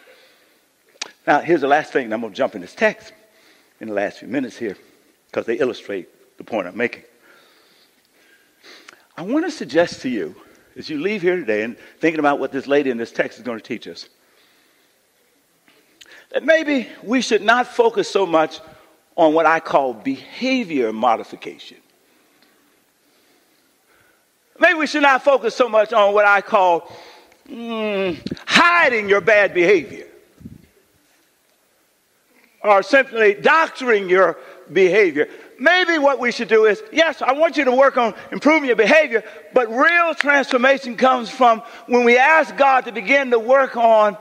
Now, 1.26 1.40
here's 1.40 1.60
the 1.60 1.68
last 1.68 1.92
thing, 1.92 2.04
and 2.04 2.14
I'm 2.14 2.20
going 2.20 2.32
to 2.32 2.36
jump 2.36 2.54
in 2.54 2.60
this 2.60 2.74
text 2.74 3.12
in 3.80 3.88
the 3.88 3.94
last 3.94 4.18
few 4.18 4.28
minutes 4.28 4.56
here 4.56 4.76
because 5.26 5.46
they 5.46 5.56
illustrate 5.56 6.08
the 6.38 6.44
point 6.44 6.66
I'm 6.66 6.76
making. 6.76 7.02
I 9.16 9.22
want 9.22 9.44
to 9.44 9.50
suggest 9.50 10.02
to 10.02 10.08
you, 10.08 10.34
as 10.76 10.88
you 10.88 11.00
leave 11.00 11.22
here 11.22 11.36
today 11.36 11.62
and 11.62 11.76
thinking 11.98 12.20
about 12.20 12.38
what 12.38 12.52
this 12.52 12.66
lady 12.66 12.90
in 12.90 12.96
this 12.96 13.12
text 13.12 13.38
is 13.38 13.44
going 13.44 13.58
to 13.58 13.64
teach 13.64 13.88
us, 13.88 14.08
that 16.30 16.44
maybe 16.44 16.88
we 17.02 17.20
should 17.20 17.42
not 17.42 17.66
focus 17.66 18.08
so 18.08 18.24
much 18.24 18.60
on 19.16 19.34
what 19.34 19.46
I 19.46 19.60
call 19.60 19.92
behavior 19.92 20.92
modification. 20.92 21.78
Maybe 24.58 24.78
we 24.78 24.86
should 24.86 25.02
not 25.02 25.24
focus 25.24 25.54
so 25.54 25.68
much 25.68 25.92
on 25.92 26.14
what 26.14 26.26
I 26.26 26.40
call 26.42 26.90
mm, 27.48 28.16
hiding 28.46 29.08
your 29.08 29.20
bad 29.20 29.54
behavior 29.54 30.09
or 32.62 32.82
simply 32.82 33.34
doctoring 33.34 34.08
your 34.08 34.38
behavior. 34.72 35.28
Maybe 35.58 35.98
what 35.98 36.18
we 36.18 36.32
should 36.32 36.48
do 36.48 36.66
is, 36.66 36.82
yes, 36.92 37.22
I 37.22 37.32
want 37.32 37.56
you 37.56 37.64
to 37.64 37.72
work 37.72 37.96
on 37.96 38.14
improving 38.32 38.66
your 38.66 38.76
behavior, 38.76 39.24
but 39.52 39.68
real 39.68 40.14
transformation 40.14 40.96
comes 40.96 41.30
from 41.30 41.60
when 41.86 42.04
we 42.04 42.16
ask 42.16 42.56
God 42.56 42.82
to 42.82 42.92
begin 42.92 43.30
to 43.30 43.38
work 43.38 43.76
on 43.76 44.16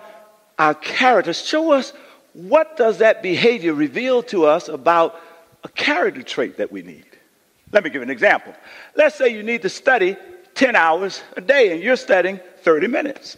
our 0.58 0.74
character. 0.74 1.34
Show 1.34 1.72
us 1.74 1.94
what 2.34 2.78
does 2.78 3.00
that 3.00 3.22
behavior 3.22 3.74
reveal 3.74 4.24
to 4.24 4.46
us 4.46 4.68
about 4.68 5.20
a 5.64 5.70
character 5.70 6.24
trait 6.24 6.58
that 6.58 6.72
we 6.72 6.82
need. 6.82 7.06
Let 7.72 7.84
me 7.84 7.90
give 7.90 8.02
an 8.02 8.10
example. 8.10 8.54
Let's 8.96 9.16
say 9.16 9.30
you 9.30 9.44
need 9.44 9.62
to 9.64 9.70
study 9.70 10.18
10 10.56 10.76
hours 10.76 11.22
a 11.38 11.42
day 11.42 11.72
and 11.72 11.82
you're 11.82 11.96
studying 11.96 12.40
30 12.64 12.88
minutes. 12.88 13.38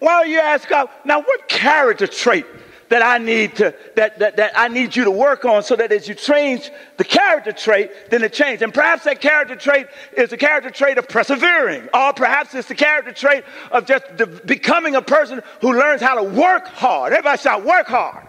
Well, 0.00 0.26
you 0.26 0.40
ask 0.40 0.68
God, 0.68 0.88
now 1.04 1.20
what 1.20 1.48
character 1.48 2.06
trait 2.06 2.46
that 2.88 3.02
I 3.02 3.18
need 3.18 3.56
to 3.56 3.74
that, 3.96 4.18
that, 4.18 4.36
that 4.36 4.52
I 4.56 4.68
need 4.68 4.94
you 4.94 5.04
to 5.04 5.10
work 5.10 5.44
on 5.44 5.62
so 5.62 5.74
that 5.76 5.90
as 5.90 6.06
you 6.06 6.14
change 6.14 6.70
the 6.98 7.04
character 7.04 7.52
trait, 7.52 7.90
then 8.10 8.22
it 8.22 8.32
changes. 8.32 8.62
And 8.62 8.72
perhaps 8.72 9.04
that 9.04 9.20
character 9.20 9.56
trait 9.56 9.88
is 10.16 10.30
the 10.30 10.36
character 10.36 10.70
trait 10.70 10.98
of 10.98 11.08
persevering, 11.08 11.88
or 11.92 12.12
perhaps 12.12 12.54
it's 12.54 12.68
the 12.68 12.74
character 12.74 13.12
trait 13.12 13.44
of 13.72 13.86
just 13.86 14.04
the, 14.16 14.26
becoming 14.26 14.94
a 14.94 15.02
person 15.02 15.42
who 15.60 15.72
learns 15.72 16.00
how 16.00 16.14
to 16.14 16.22
work 16.22 16.66
hard. 16.68 17.12
Everybody 17.12 17.38
shout, 17.38 17.64
work 17.64 17.86
hard. 17.86 18.28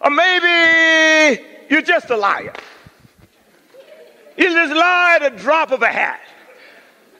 Or 0.00 0.10
maybe 0.10 1.42
you're 1.70 1.82
just 1.82 2.10
a 2.10 2.16
liar. 2.16 2.52
You 4.36 4.52
just 4.52 4.74
lie 4.74 5.18
at 5.20 5.32
a 5.32 5.36
drop 5.36 5.70
of 5.70 5.82
a 5.82 5.88
hat 5.88 6.20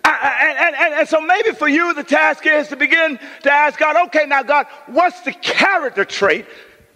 and, 0.05 0.77
and, 0.77 0.95
and 0.95 1.09
so 1.09 1.21
maybe 1.21 1.53
for 1.53 1.69
you, 1.69 1.95
the 1.95 2.05
task 2.05 2.47
is 2.47 2.69
to 2.69 2.77
begin 2.77 3.19
to 3.43 3.53
ask 3.53 3.79
God, 3.79 4.07
okay, 4.09 4.27
now, 4.27 4.43
God, 4.43 4.67
what's 4.87 5.21
the 5.23 5.33
character 5.33 6.05
trait 6.05 6.47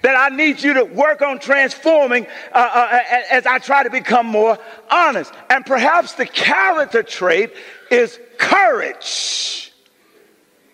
that 0.02 0.14
I 0.14 0.34
need 0.34 0.62
you 0.62 0.74
to 0.74 0.84
work 0.84 1.22
on 1.22 1.38
transforming 1.38 2.26
uh, 2.52 2.58
uh, 2.92 3.00
as 3.30 3.46
I 3.46 3.58
try 3.58 3.82
to 3.82 3.90
become 3.90 4.26
more 4.26 4.58
honest? 4.90 5.32
And 5.50 5.64
perhaps 5.64 6.14
the 6.14 6.26
character 6.26 7.02
trait 7.02 7.52
is 7.90 8.18
courage, 8.38 9.72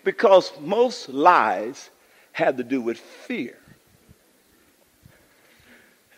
because 0.02 0.52
most 0.60 1.08
lies 1.08 1.90
have 2.32 2.56
to 2.56 2.64
do 2.64 2.80
with 2.80 2.98
fear. 2.98 3.56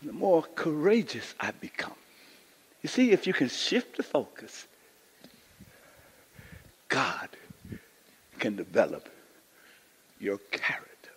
And 0.01 0.09
the 0.09 0.15
more 0.15 0.43
courageous 0.55 1.35
I 1.39 1.51
become, 1.53 1.95
you 2.83 2.89
see, 2.89 3.13
if 3.13 3.27
you 3.27 3.33
can 3.33 3.49
shift 3.49 3.97
the 3.97 4.03
focus 4.03 4.67
God 6.89 7.29
can 8.39 8.57
develop 8.57 9.09
your 10.21 10.39
character. 10.51 11.11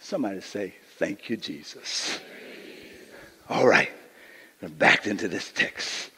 Somebody 0.00 0.40
say, 0.40 0.74
Thank 0.98 1.28
you, 1.28 1.36
Jesus. 1.36 2.20
All 3.48 3.66
right, 3.66 3.90
we're 4.62 4.68
back 4.68 5.06
into 5.06 5.28
this 5.28 5.50
text. 5.52 6.10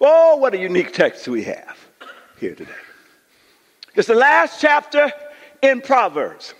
Oh, 0.00 0.36
what 0.36 0.54
a 0.54 0.58
unique 0.58 0.92
text 0.92 1.26
we 1.28 1.44
have 1.44 1.78
here 2.38 2.54
today. 2.54 2.72
It's 3.94 4.08
the 4.08 4.14
last 4.14 4.60
chapter 4.60 5.12
in 5.60 5.80
Proverbs. 5.80 6.54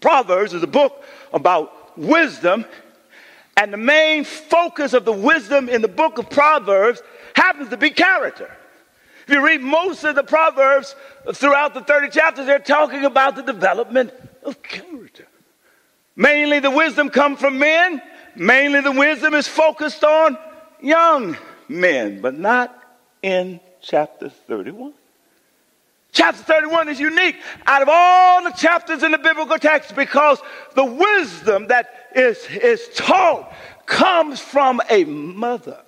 Proverbs 0.00 0.54
is 0.54 0.62
a 0.62 0.68
book 0.68 1.04
about 1.32 1.98
wisdom, 1.98 2.64
and 3.56 3.72
the 3.72 3.76
main 3.76 4.24
focus 4.24 4.92
of 4.92 5.04
the 5.04 5.12
wisdom 5.12 5.68
in 5.68 5.82
the 5.82 5.88
book 5.88 6.18
of 6.18 6.30
Proverbs 6.30 7.02
happens 7.34 7.68
to 7.70 7.76
be 7.76 7.90
character. 7.90 8.50
If 9.30 9.34
you 9.34 9.46
read 9.46 9.60
most 9.60 10.02
of 10.02 10.16
the 10.16 10.24
Proverbs 10.24 10.96
throughout 11.34 11.72
the 11.72 11.82
30 11.82 12.08
chapters, 12.08 12.46
they're 12.46 12.58
talking 12.58 13.04
about 13.04 13.36
the 13.36 13.44
development 13.44 14.12
of 14.42 14.60
character. 14.60 15.24
Mainly 16.16 16.58
the 16.58 16.72
wisdom 16.72 17.10
comes 17.10 17.38
from 17.38 17.56
men. 17.56 18.02
Mainly 18.34 18.80
the 18.80 18.90
wisdom 18.90 19.34
is 19.34 19.46
focused 19.46 20.02
on 20.02 20.36
young 20.80 21.36
men, 21.68 22.20
but 22.20 22.36
not 22.36 22.76
in 23.22 23.60
chapter 23.80 24.30
31. 24.30 24.94
Chapter 26.10 26.42
31 26.42 26.88
is 26.88 26.98
unique 26.98 27.36
out 27.66 27.82
of 27.82 27.88
all 27.88 28.42
the 28.42 28.50
chapters 28.50 29.04
in 29.04 29.12
the 29.12 29.18
biblical 29.18 29.58
text 29.58 29.94
because 29.94 30.40
the 30.74 30.84
wisdom 30.84 31.68
that 31.68 32.08
is, 32.16 32.44
is 32.46 32.88
taught 32.96 33.54
comes 33.86 34.40
from 34.40 34.80
a 34.90 35.04
mother 35.04 35.80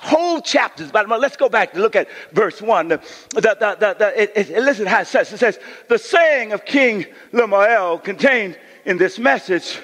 whole 0.00 0.40
chapters. 0.40 0.90
But 0.90 1.08
let's 1.08 1.36
go 1.36 1.48
back 1.48 1.72
to 1.74 1.78
look 1.78 1.94
at 1.94 2.08
verse 2.32 2.60
1. 2.62 2.88
The, 2.88 2.96
the, 3.34 3.40
the, 3.40 3.96
the 3.98 4.22
it, 4.22 4.50
it, 4.50 4.62
listen 4.62 4.86
how 4.86 5.00
it 5.00 5.06
says. 5.06 5.32
It 5.32 5.38
says, 5.38 5.58
The 5.88 5.98
saying 5.98 6.52
of 6.52 6.64
King 6.64 7.06
Lemuel 7.32 7.98
contained 7.98 8.58
in 8.86 8.96
this 8.96 9.18
message, 9.18 9.78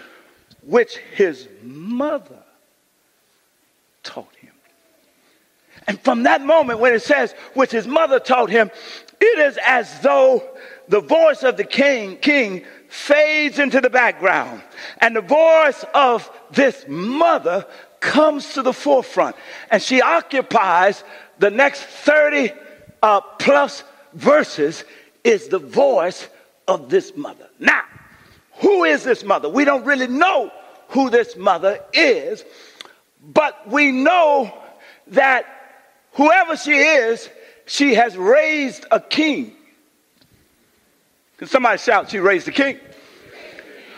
which 0.63 0.97
his 1.15 1.49
mother 1.63 2.43
taught 4.03 4.35
him. 4.37 4.53
And 5.87 6.01
from 6.01 6.23
that 6.23 6.41
moment, 6.41 6.81
when 6.81 6.95
it 6.95 7.03
says, 7.03 7.33
which 7.53 7.71
his 7.71 7.87
mother 7.87 8.19
told 8.19 8.51
him, 8.51 8.71
it 9.21 9.39
is 9.39 9.59
as 9.65 10.01
though 10.01 10.43
the 10.89 11.01
voice 11.01 11.43
of 11.43 11.57
the 11.57 11.65
king, 11.65 12.17
king 12.17 12.65
fades 12.89 13.59
into 13.59 13.81
the 13.81 13.91
background, 13.91 14.63
and 14.99 15.15
the 15.15 15.21
voice 15.21 15.85
of 15.95 16.31
this 16.53 16.85
mother 16.89 17.67
comes 18.07 18.55
to 18.55 18.63
the 18.63 18.73
forefront, 18.73 19.35
and 19.71 19.83
she 19.83 20.01
occupies 20.01 21.03
the 21.39 21.51
next 21.51 21.83
30 21.83 22.53
uh, 23.03 23.21
plus 23.21 23.83
verses 24.15 24.85
is 25.25 25.49
the 25.49 25.59
voice 25.59 26.29
of 26.69 26.89
this 26.89 27.17
mother. 27.17 27.49
Now, 27.59 27.83
who 28.61 28.85
is 28.85 29.03
this 29.03 29.25
mother? 29.25 29.49
We 29.49 29.65
don't 29.65 29.85
really 29.85 30.07
know 30.07 30.53
who 30.89 31.11
this 31.11 31.37
mother 31.37 31.81
is, 31.93 32.45
but 33.21 33.69
we 33.69 33.91
know 33.91 34.57
that 35.09 35.45
whoever 36.13 36.57
she 36.57 36.75
is, 36.75 37.29
she 37.67 37.95
has 37.95 38.17
raised 38.17 38.87
a 38.93 39.01
king. 39.01 39.53
Can 41.39 41.49
somebody 41.49 41.79
shout, 41.79 42.11
she 42.11 42.19
raised 42.21 42.47
a 42.47 42.53
king? 42.53 42.79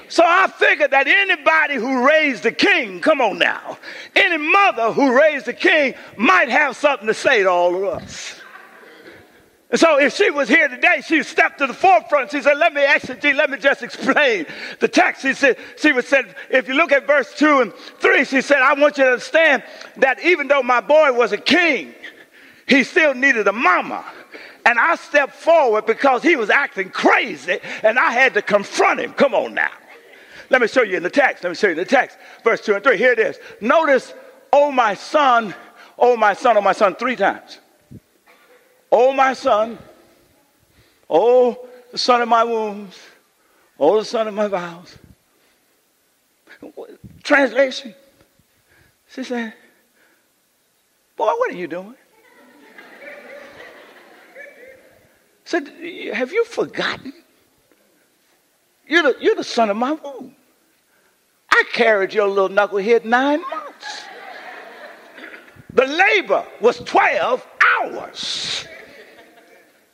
So 0.09 0.23
I 0.27 0.47
figured 0.49 0.91
that 0.93 1.07
anybody 1.07 1.75
who 1.75 2.07
raised 2.07 2.47
a 2.47 2.53
king, 2.53 3.01
come 3.01 3.21
on 3.21 3.39
now, 3.39 3.79
any 4.17 4.39
mother 4.39 4.93
who 4.93 5.17
raised 5.17 5.49
a 5.49 5.53
king 5.53 5.95
might 6.17 6.49
have 6.49 6.77
something 6.77 7.07
to 7.07 7.15
say 7.15 7.43
to 7.43 7.51
all 7.51 7.77
of 7.77 8.03
us. 8.03 8.41
And 9.71 9.79
so 9.79 10.01
if 10.01 10.15
she 10.15 10.31
was 10.31 10.49
here 10.49 10.67
today, 10.67 11.03
she 11.07 11.23
stepped 11.23 11.59
to 11.59 11.67
the 11.67 11.75
forefront. 11.75 12.31
She 12.31 12.41
said, 12.41 12.57
let 12.57 12.73
me 12.73 12.83
actually, 12.83 13.35
let 13.35 13.51
me 13.51 13.59
just 13.59 13.83
explain 13.83 14.47
the 14.81 14.89
text. 14.89 15.21
She 15.21 15.35
said, 15.35 15.59
she 15.77 16.01
said, 16.01 16.35
if 16.51 16.69
you 16.69 16.75
look 16.75 16.91
at 16.91 17.07
verse 17.07 17.35
two 17.35 17.61
and 17.61 17.75
three, 18.01 18.25
she 18.25 18.41
said, 18.41 18.63
I 18.63 18.73
want 18.73 18.97
you 18.97 19.05
to 19.05 19.11
understand 19.11 19.63
that 19.99 20.21
even 20.25 20.49
though 20.49 20.63
my 20.63 20.81
boy 20.81 21.13
was 21.13 21.33
a 21.33 21.39
king, 21.39 21.95
he 22.67 22.83
still 22.83 23.13
needed 23.13 23.47
a 23.47 23.53
mama. 23.53 24.07
And 24.65 24.79
I 24.79 24.95
stepped 24.97 25.35
forward 25.35 25.85
because 25.85 26.23
he 26.23 26.37
was 26.37 26.49
acting 26.49 26.89
crazy 26.89 27.59
and 27.83 27.99
I 27.99 28.11
had 28.13 28.33
to 28.35 28.43
confront 28.43 29.01
him. 29.01 29.13
Come 29.13 29.35
on 29.35 29.53
now. 29.53 29.71
Let 30.51 30.61
me 30.61 30.69
show 30.69 30.83
you 30.83 30.97
in 30.97 31.03
the 31.03 31.11
text. 31.11 31.45
Let 31.45 31.51
me 31.51 31.57
show 31.57 31.67
you 31.67 31.73
in 31.73 31.79
the 31.79 31.85
text. 31.85 32.17
Verse 32.43 32.61
two 32.61 32.75
and 32.75 32.83
three. 32.83 32.97
Here 32.97 33.13
it 33.13 33.19
is. 33.19 33.39
Notice, 33.61 34.15
oh 34.53 34.73
my 34.73 34.95
son, 34.95 35.55
oh 35.99 36.17
my 36.17 36.33
son, 36.33 36.57
oh 36.57 36.61
my 36.61 36.73
son, 36.73 36.95
three 36.95 37.17
times. 37.17 37.59
Oh, 38.91 39.13
my 39.13 39.35
son, 39.35 39.79
oh, 41.11 41.69
the 41.93 41.99
son 41.99 42.23
of 42.23 42.29
my 42.29 42.45
wombs, 42.45 42.99
oh, 43.79 43.99
the 43.99 44.05
son 44.05 44.29
of 44.29 44.35
my 44.35 44.49
vows. 44.49 44.97
Translation. 47.23 47.95
She 49.11 49.25
said, 49.25 49.53
Boy, 51.17 51.27
what 51.27 51.53
are 51.53 51.57
you 51.57 51.67
doing? 51.67 51.95
said, 55.45 55.69
Have 56.15 56.33
you 56.33 56.45
forgotten? 56.45 57.13
You're 58.87 59.03
the, 59.03 59.17
you're 59.21 59.35
the 59.35 59.45
son 59.45 59.71
of 59.71 59.77
my 59.77 59.93
womb. 59.93 60.35
I 61.59 61.65
carried 61.73 62.15
your 62.15 62.29
little 62.29 62.49
knucklehead 62.49 63.05
nine 63.05 63.41
months. 63.41 64.05
The 65.75 65.87
labor 65.87 66.47
was 66.61 66.79
12 66.79 67.45
hours. 67.81 68.65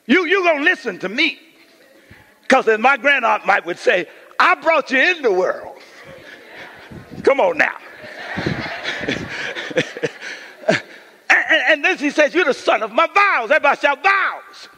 You, 0.05 0.27
you 0.27 0.45
gonna 0.45 0.63
listen 0.63 0.99
to 0.99 1.09
me. 1.09 1.39
Because 2.43 2.69
as 2.69 2.79
my 2.79 2.99
grandaunt 2.99 3.47
might 3.47 3.65
would 3.65 3.79
say, 3.79 4.07
I 4.39 4.57
brought 4.57 4.91
you 4.91 4.99
in 4.99 5.23
the 5.23 5.33
world. 5.33 5.79
Come 7.23 7.41
on 7.41 7.57
now. 7.57 7.79
and, 10.69 10.83
and, 11.41 11.85
then 11.85 11.97
she 11.97 12.11
says, 12.11 12.35
You're 12.35 12.45
the 12.45 12.53
son 12.53 12.83
of 12.83 12.93
my 12.93 13.07
vows. 13.07 13.51
Everybody 13.51 13.81
shout 13.81 14.03
vows. 14.03 14.69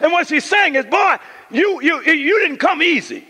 And 0.00 0.12
what 0.12 0.28
she's 0.28 0.44
saying 0.44 0.74
is, 0.74 0.84
boy, 0.84 1.16
you 1.50 1.80
you 1.80 2.02
you 2.02 2.40
didn't 2.40 2.58
come 2.58 2.82
easy. 2.82 3.26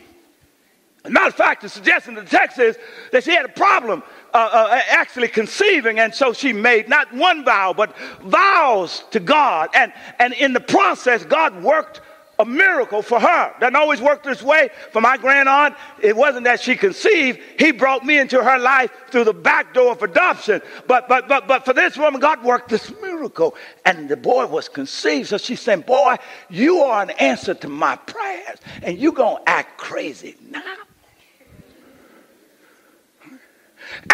As 1.04 1.10
matter 1.10 1.28
of 1.28 1.34
fact, 1.34 1.62
the 1.62 1.68
suggestion 1.68 2.16
of 2.18 2.24
the 2.24 2.30
text 2.30 2.58
is 2.58 2.76
that 3.12 3.24
she 3.24 3.30
had 3.30 3.46
a 3.46 3.50
problem 3.50 4.02
uh, 4.34 4.50
uh, 4.52 4.80
actually 4.90 5.28
conceiving, 5.28 5.98
and 5.98 6.14
so 6.14 6.32
she 6.32 6.52
made 6.52 6.88
not 6.88 7.12
one 7.14 7.44
vow, 7.44 7.72
but 7.72 7.96
vows 8.22 9.04
to 9.10 9.20
God. 9.20 9.70
And, 9.74 9.92
and 10.18 10.34
in 10.34 10.52
the 10.52 10.60
process, 10.60 11.24
God 11.24 11.62
worked 11.62 12.02
a 12.40 12.44
miracle 12.44 13.02
for 13.02 13.20
her. 13.20 13.54
Doesn't 13.60 13.76
always 13.76 14.00
work 14.00 14.22
this 14.22 14.42
way. 14.42 14.70
For 14.92 15.00
my 15.00 15.18
grandaunt, 15.18 15.76
it 16.02 16.16
wasn't 16.16 16.44
that 16.44 16.60
she 16.60 16.74
conceived. 16.74 17.38
He 17.58 17.70
brought 17.70 18.04
me 18.04 18.18
into 18.18 18.42
her 18.42 18.58
life 18.58 18.90
through 19.10 19.24
the 19.24 19.34
back 19.34 19.74
door 19.74 19.92
of 19.92 20.02
adoption. 20.02 20.62
But 20.86 21.06
but 21.06 21.28
but 21.28 21.46
but 21.46 21.66
for 21.66 21.74
this 21.74 21.98
woman, 21.98 22.18
God 22.18 22.42
worked 22.42 22.70
this 22.70 22.90
miracle. 23.02 23.54
And 23.84 24.08
the 24.08 24.16
boy 24.16 24.46
was 24.46 24.70
conceived. 24.70 25.28
So 25.28 25.38
she 25.38 25.54
said, 25.54 25.84
Boy, 25.84 26.16
you 26.48 26.78
are 26.78 27.02
an 27.02 27.10
answer 27.10 27.52
to 27.54 27.68
my 27.68 27.96
prayers. 27.96 28.58
And 28.82 28.98
you're 28.98 29.12
gonna 29.12 29.42
act 29.46 29.76
crazy 29.76 30.36
now. 30.48 30.76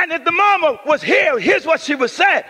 And 0.00 0.12
if 0.12 0.24
the 0.24 0.32
mama 0.32 0.80
was 0.86 1.02
here, 1.02 1.38
here's 1.38 1.66
what 1.66 1.80
she 1.80 1.94
would 1.94 2.10
say. 2.10 2.44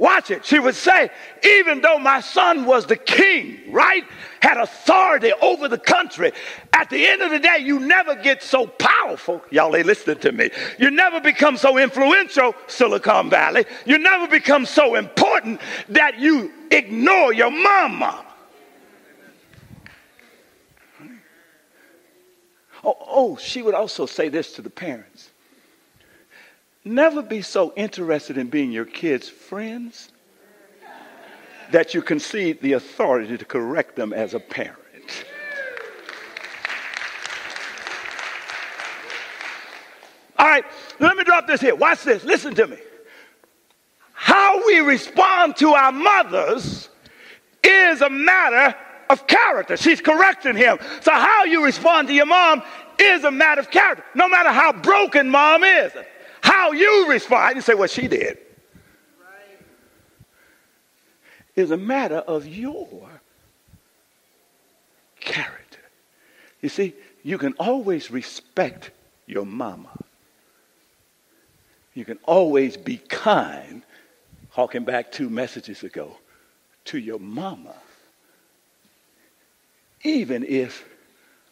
Watch 0.00 0.30
it. 0.30 0.46
She 0.46 0.58
would 0.58 0.74
say, 0.74 1.10
even 1.44 1.82
though 1.82 1.98
my 1.98 2.20
son 2.20 2.64
was 2.64 2.86
the 2.86 2.96
king, 2.96 3.70
right? 3.70 4.02
Had 4.40 4.56
authority 4.56 5.30
over 5.42 5.68
the 5.68 5.76
country. 5.76 6.32
At 6.72 6.88
the 6.88 7.06
end 7.06 7.20
of 7.20 7.30
the 7.30 7.38
day, 7.38 7.58
you 7.58 7.78
never 7.78 8.14
get 8.14 8.42
so 8.42 8.66
powerful. 8.66 9.42
Y'all 9.50 9.76
ain't 9.76 9.84
listening 9.84 10.18
to 10.20 10.32
me. 10.32 10.50
You 10.78 10.90
never 10.90 11.20
become 11.20 11.58
so 11.58 11.76
influential, 11.76 12.54
Silicon 12.66 13.28
Valley. 13.28 13.66
You 13.84 13.98
never 13.98 14.26
become 14.26 14.64
so 14.64 14.94
important 14.94 15.60
that 15.90 16.18
you 16.18 16.50
ignore 16.70 17.34
your 17.34 17.50
mama. 17.50 18.24
Oh, 22.82 22.96
oh 23.06 23.36
she 23.36 23.60
would 23.60 23.74
also 23.74 24.06
say 24.06 24.30
this 24.30 24.54
to 24.54 24.62
the 24.62 24.70
parents. 24.70 25.29
Never 26.84 27.22
be 27.22 27.42
so 27.42 27.72
interested 27.76 28.38
in 28.38 28.48
being 28.48 28.72
your 28.72 28.86
kids' 28.86 29.28
friends 29.28 30.10
that 31.72 31.94
you 31.94 32.02
concede 32.02 32.60
the 32.62 32.72
authority 32.72 33.36
to 33.36 33.44
correct 33.44 33.96
them 33.96 34.12
as 34.12 34.34
a 34.34 34.40
parent. 34.40 34.76
All 40.38 40.46
right, 40.46 40.64
let 40.98 41.16
me 41.18 41.24
drop 41.24 41.46
this 41.46 41.60
here. 41.60 41.74
Watch 41.74 42.02
this. 42.02 42.24
Listen 42.24 42.54
to 42.54 42.66
me. 42.66 42.78
How 44.12 44.66
we 44.66 44.80
respond 44.80 45.56
to 45.56 45.74
our 45.74 45.92
mothers 45.92 46.88
is 47.62 48.00
a 48.00 48.08
matter 48.08 48.74
of 49.10 49.26
character. 49.26 49.76
She's 49.76 50.00
correcting 50.00 50.56
him. 50.56 50.78
So, 51.02 51.12
how 51.12 51.44
you 51.44 51.62
respond 51.62 52.08
to 52.08 52.14
your 52.14 52.26
mom 52.26 52.62
is 52.98 53.24
a 53.24 53.30
matter 53.30 53.60
of 53.60 53.70
character, 53.70 54.04
no 54.14 54.28
matter 54.30 54.50
how 54.50 54.72
broken 54.72 55.28
mom 55.28 55.62
is. 55.62 55.92
How 56.50 56.72
you 56.72 57.06
respond, 57.08 57.44
I 57.44 57.52
didn't 57.52 57.64
say 57.64 57.74
what 57.74 57.90
she 57.90 58.08
did, 58.08 58.36
right. 59.20 59.60
is 61.54 61.70
a 61.70 61.76
matter 61.76 62.16
of 62.16 62.44
your 62.44 63.08
character. 65.20 65.78
You 66.60 66.68
see, 66.68 66.94
you 67.22 67.38
can 67.38 67.52
always 67.60 68.10
respect 68.10 68.90
your 69.26 69.46
mama. 69.46 69.90
You 71.94 72.04
can 72.04 72.18
always 72.24 72.76
be 72.76 72.96
kind, 72.96 73.84
harking 74.48 74.82
back 74.82 75.12
two 75.12 75.30
messages 75.30 75.84
ago, 75.84 76.16
to 76.86 76.98
your 76.98 77.20
mama. 77.20 77.76
Even 80.02 80.42
if, 80.42 80.84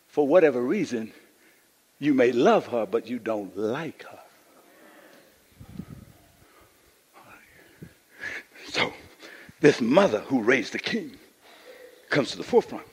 for 0.08 0.26
whatever 0.26 0.60
reason, 0.60 1.12
you 2.00 2.14
may 2.14 2.32
love 2.32 2.66
her, 2.66 2.84
but 2.84 3.06
you 3.06 3.20
don't 3.20 3.56
like 3.56 4.02
her. 4.02 4.17
So, 8.68 8.92
this 9.60 9.80
mother 9.80 10.20
who 10.20 10.42
raised 10.42 10.72
the 10.72 10.78
king 10.78 11.16
comes 12.10 12.30
to 12.32 12.36
the 12.36 12.44
forefront. 12.44 12.86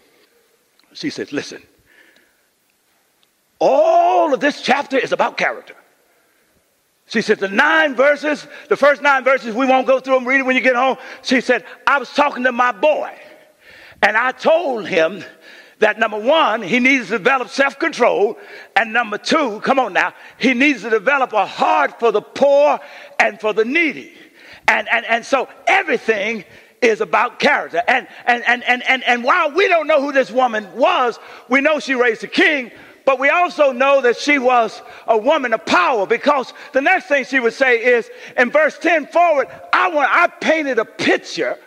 She 0.93 1.09
says, 1.09 1.31
Listen, 1.31 1.61
all 3.59 4.33
of 4.33 4.39
this 4.39 4.61
chapter 4.61 4.97
is 4.97 5.11
about 5.11 5.37
character. 5.37 5.75
She 7.07 7.21
said, 7.21 7.39
The 7.39 7.49
nine 7.49 7.95
verses, 7.95 8.47
the 8.69 8.77
first 8.77 9.01
nine 9.01 9.23
verses, 9.23 9.53
we 9.53 9.65
won't 9.65 9.87
go 9.87 9.99
through 9.99 10.15
them, 10.15 10.27
read 10.27 10.39
it 10.39 10.45
when 10.45 10.55
you 10.55 10.61
get 10.61 10.75
home. 10.75 10.97
She 11.21 11.41
said, 11.41 11.65
I 11.85 11.99
was 11.99 12.09
talking 12.09 12.43
to 12.43 12.51
my 12.51 12.71
boy, 12.71 13.13
and 14.01 14.17
I 14.17 14.31
told 14.31 14.87
him 14.87 15.23
that 15.79 15.99
number 15.99 16.19
one, 16.19 16.61
he 16.61 16.79
needs 16.79 17.07
to 17.07 17.17
develop 17.17 17.49
self 17.49 17.77
control. 17.77 18.37
And 18.75 18.93
number 18.93 19.17
two, 19.17 19.59
come 19.61 19.77
on 19.77 19.93
now, 19.93 20.13
he 20.39 20.53
needs 20.53 20.81
to 20.83 20.89
develop 20.89 21.33
a 21.33 21.45
heart 21.45 21.99
for 21.99 22.11
the 22.11 22.21
poor 22.21 22.79
and 23.19 23.39
for 23.39 23.53
the 23.53 23.65
needy. 23.65 24.13
And, 24.67 24.87
and, 24.89 25.05
and 25.05 25.25
so 25.25 25.47
everything 25.67 26.43
is 26.81 27.01
about 27.01 27.39
character. 27.39 27.81
And, 27.87 28.07
and, 28.25 28.43
and, 28.45 28.63
and, 28.63 28.83
and, 28.83 29.03
and 29.03 29.23
while 29.23 29.51
we 29.51 29.67
don't 29.67 29.87
know 29.87 30.01
who 30.01 30.11
this 30.11 30.31
woman 30.31 30.67
was, 30.75 31.19
we 31.49 31.61
know 31.61 31.79
she 31.79 31.95
raised 31.95 32.23
a 32.23 32.27
king, 32.27 32.71
But 33.05 33.19
we 33.19 33.29
also 33.29 33.71
know 33.71 34.01
that 34.01 34.17
she 34.17 34.39
was 34.39 34.81
a 35.07 35.17
woman 35.17 35.53
of 35.53 35.65
power 35.65 36.07
because 36.07 36.53
the 36.73 36.81
next 36.81 37.05
thing 37.05 37.23
she 37.23 37.39
would 37.39 37.53
say 37.53 37.77
is 37.77 38.09
in 38.35 38.49
verse 38.49 38.77
10 38.79 39.07
forward, 39.07 39.47
I 39.71 39.89
want 39.89 40.09
I 40.11 40.27
painted 40.27 40.79
a 40.79 40.85
picture 40.85 41.57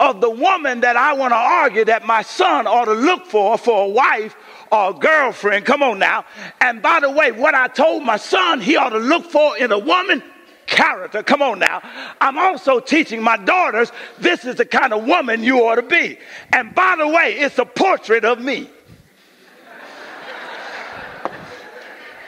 of 0.00 0.20
the 0.20 0.30
woman 0.30 0.80
that 0.80 0.96
I 0.96 1.12
want 1.12 1.32
to 1.32 1.36
argue 1.36 1.84
that 1.84 2.06
my 2.06 2.22
son 2.22 2.66
ought 2.66 2.86
to 2.86 2.94
look 2.94 3.26
for 3.26 3.58
for 3.58 3.84
a 3.84 3.88
wife 3.88 4.34
or 4.72 4.90
a 4.90 4.94
girlfriend. 4.94 5.66
Come 5.66 5.82
on 5.82 5.98
now. 5.98 6.24
And 6.60 6.80
by 6.80 7.00
the 7.00 7.10
way, 7.10 7.32
what 7.32 7.54
I 7.54 7.68
told 7.68 8.02
my 8.02 8.16
son 8.16 8.60
he 8.60 8.76
ought 8.76 8.90
to 8.90 8.98
look 8.98 9.24
for 9.24 9.58
in 9.58 9.72
a 9.72 9.78
woman 9.78 10.22
character. 10.68 11.22
Come 11.22 11.42
on 11.42 11.58
now. 11.58 11.80
I'm 12.20 12.38
also 12.38 12.78
teaching 12.78 13.22
my 13.22 13.36
daughters 13.36 13.90
this 14.18 14.44
is 14.44 14.56
the 14.56 14.64
kind 14.64 14.92
of 14.92 15.04
woman 15.04 15.42
you 15.42 15.66
ought 15.66 15.76
to 15.76 15.82
be. 15.82 16.18
And 16.52 16.74
by 16.74 16.94
the 16.96 17.08
way, 17.08 17.34
it's 17.38 17.58
a 17.58 17.64
portrait 17.64 18.24
of 18.24 18.40
me. 18.40 18.70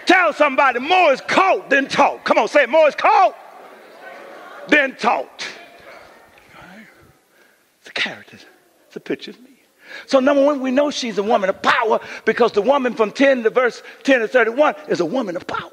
Tell 0.07 0.33
somebody 0.33 0.81
more 0.81 1.13
is 1.13 1.21
caught 1.21 1.71
than 1.71 1.87
taught. 1.87 2.25
Come 2.25 2.39
on, 2.39 2.49
say. 2.49 2.67
More 2.67 2.89
is 2.89 2.97
caught 2.97 3.37
than 4.67 4.97
taught. 4.97 5.47
It's 7.81 7.89
a 7.89 7.93
character. 7.93 8.39
It's 8.89 8.97
a 8.97 9.01
picture 9.01 9.31
of 9.31 9.41
me. 9.41 9.51
So 10.07 10.19
number 10.19 10.45
one, 10.45 10.61
we 10.61 10.71
know 10.71 10.91
she's 10.91 11.19
a 11.19 11.23
woman 11.23 11.49
of 11.49 11.63
power 11.63 12.01
because 12.25 12.53
the 12.53 12.63
woman 12.63 12.95
from 12.95 13.13
10 13.13 13.45
to 13.45 13.51
verse 13.51 13.83
10 14.03 14.21
to 14.21 14.29
31 14.29 14.75
is 14.89 15.01
a 15.01 15.05
woman 15.05 15.37
of 15.37 15.47
power. 15.47 15.71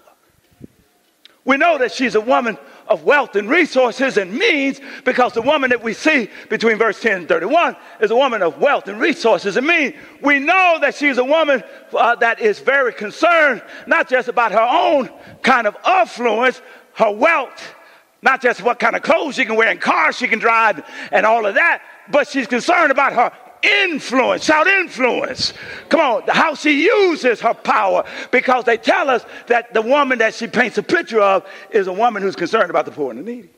We 1.48 1.56
know 1.56 1.78
that 1.78 1.94
she's 1.94 2.16
a 2.16 2.22
woman 2.22 2.58
of 2.90 3.06
wealth 3.06 3.38
and 3.38 3.50
resources 3.50 4.18
and 4.18 4.34
means 4.34 4.82
because 5.06 5.32
the 5.32 5.42
woman 5.42 5.70
that 5.70 5.82
we 5.82 5.94
see 5.94 6.30
between 6.50 6.78
verse 6.78 7.02
10 7.02 7.20
and 7.20 7.28
31 7.28 7.78
is 8.02 8.12
a 8.12 8.16
woman 8.18 8.42
of 8.42 8.60
wealth 8.60 8.90
and 8.90 9.00
resources 9.00 9.56
and 9.56 9.66
means. 9.66 9.96
We 10.22 10.40
know 10.40 10.78
that 10.82 10.94
she's 10.94 11.18
a 11.18 11.24
woman 11.24 11.64
uh, 11.94 12.16
that 12.16 12.42
is 12.42 12.60
very 12.60 12.92
concerned 12.92 13.64
not 13.88 14.10
just 14.10 14.28
about 14.28 14.52
her 14.52 14.60
own 14.60 15.10
kind 15.42 15.68
of 15.68 15.78
affluence, 15.86 16.62
her 16.96 17.12
wealth, 17.12 17.76
not 18.22 18.42
just 18.42 18.62
what 18.62 18.78
kind 18.78 18.98
of 18.98 19.02
clothes 19.02 19.36
she 19.36 19.46
can 19.46 19.56
wear 19.56 19.70
and 19.70 19.80
cars 19.80 20.18
she 20.18 20.28
can 20.28 20.40
drive 20.40 20.84
and 21.14 21.26
all 21.26 21.46
of 21.46 21.56
that, 21.56 21.82
but 22.12 22.28
she's 22.28 22.48
concerned 22.48 22.92
about 22.92 23.14
her 23.14 23.32
influence. 23.68 24.46
Shout 24.46 24.68
influence. 24.68 25.54
Come 25.90 26.00
on, 26.00 26.24
how 26.28 26.56
she 26.56 26.84
uses 26.84 27.42
her 27.42 27.54
power 27.54 28.04
because 28.32 28.64
they 28.66 28.78
tell 28.78 29.10
us 29.10 29.26
that 29.48 29.74
the 29.74 29.82
woman 29.82 30.20
that 30.20 30.34
she 30.34 30.48
paints 30.48 30.78
a 30.78 30.84
picture 30.84 31.22
of 31.22 31.46
is 31.72 31.88
a 31.88 31.94
woman 31.94 32.22
who's 32.22 32.36
concerned 32.36 32.70
about 32.70 32.86
the 32.86 32.92
poor 32.92 33.12
and 33.12 33.20
the 33.20 33.32
needy. 33.32 33.50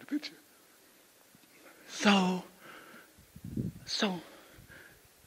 The 0.00 0.06
picture. 0.06 0.34
So, 1.88 2.42
so, 3.84 4.20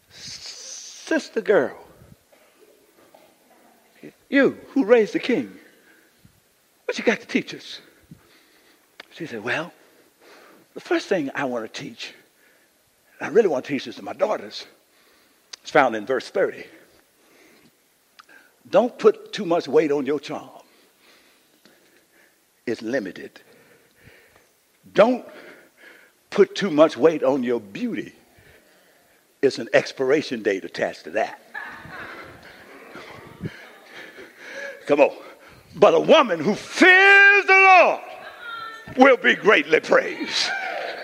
sister 0.10 1.42
girl, 1.42 1.78
you 4.30 4.58
who 4.70 4.86
raised 4.86 5.14
the 5.14 5.20
king, 5.20 5.52
what 6.86 6.98
you 6.98 7.04
got 7.04 7.20
to 7.20 7.28
teach 7.28 7.54
us? 7.54 7.82
She 9.12 9.26
said, 9.26 9.44
Well, 9.44 9.74
the 10.76 10.80
first 10.80 11.08
thing 11.08 11.32
I 11.34 11.46
want 11.46 11.72
to 11.72 11.82
teach 11.82 12.14
I 13.22 13.28
really 13.28 13.48
want 13.48 13.66
to 13.66 13.74
teach 13.74 13.86
this 13.86 13.96
to 13.98 14.04
my 14.04 14.14
daughters. 14.14 14.66
It's 15.62 15.72
found 15.72 15.96
in 15.96 16.06
verse 16.06 16.30
30. 16.30 16.64
Don't 18.70 18.98
put 18.98 19.34
too 19.34 19.46
much 19.46 19.68
weight 19.68 19.92
on 19.92 20.06
your 20.06 20.20
charm. 20.20 20.50
It's 22.66 22.82
limited. 22.82 23.42
Don't 24.94 25.26
put 26.30 26.56
too 26.56 26.70
much 26.70 26.96
weight 26.96 27.24
on 27.24 27.44
your 27.44 27.60
beauty. 27.60 28.14
It's 29.42 29.58
an 29.58 29.70
expiration 29.74 30.44
date 30.44 30.66
attached 30.66 31.06
to 31.06 31.12
that. 31.12 31.42
Come 34.86 35.02
on. 35.02 35.16
But 35.76 35.94
a 35.94 36.00
woman 36.00 36.40
who 36.40 36.56
fears 36.56 37.46
the 37.46 37.54
Lord 37.54 38.02
will 38.98 39.18
be 39.18 39.36
greatly 39.36 39.80
praised. 39.80 40.50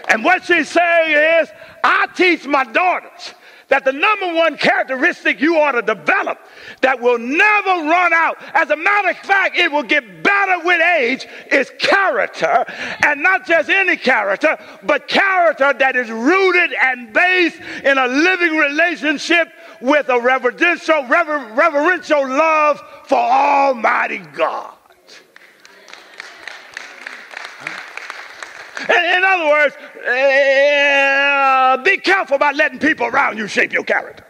And 0.10 0.24
what 0.24 0.44
she's 0.44 0.70
saying 0.70 1.42
is, 1.42 1.50
I 1.88 2.08
teach 2.16 2.48
my 2.48 2.64
daughters 2.64 3.36
that 3.68 3.86
the 3.86 3.92
number 3.92 4.34
one 4.34 4.58
characteristic 4.58 5.40
you 5.40 5.58
ought 5.60 5.74
to 5.74 5.84
develop 5.84 6.40
that 6.82 7.00
will 7.00 7.20
never 7.20 7.88
run 7.88 8.12
out. 8.12 8.38
As 8.56 8.72
a 8.72 8.76
matter 8.76 9.10
of 9.10 9.18
fact, 9.18 9.56
it 9.56 9.72
will 9.72 9.84
get 9.84 10.24
better 10.24 10.66
with 10.66 10.82
age 10.82 11.28
is 11.52 11.72
character. 11.78 12.66
And 13.04 13.22
not 13.22 13.46
just 13.46 13.70
any 13.70 13.98
character, 13.98 14.58
but 14.84 15.08
character 15.08 15.74
that 15.78 15.96
is 15.96 16.10
rooted 16.10 16.74
and 16.74 17.14
based 17.14 17.60
in 17.84 18.00
a 18.00 18.08
living 18.08 18.58
relationship 18.58 19.50
with 19.80 20.10
a 20.10 20.20
reverential, 20.20 21.04
rever- 21.06 21.54
reverential 21.54 22.28
love 22.28 22.82
for 23.06 23.20
Almighty 23.20 24.20
God. 24.20 24.75
In, 28.80 29.24
other 29.24 29.48
words, 29.48 29.76
uh, 30.06 31.78
be 31.84 31.98
careful 31.98 32.36
about 32.36 32.56
letting 32.56 32.80
people 32.80 33.08
around 33.08 33.38
you 33.38 33.48
shape 33.48 33.72
your 33.72 33.84
character. 33.84 34.26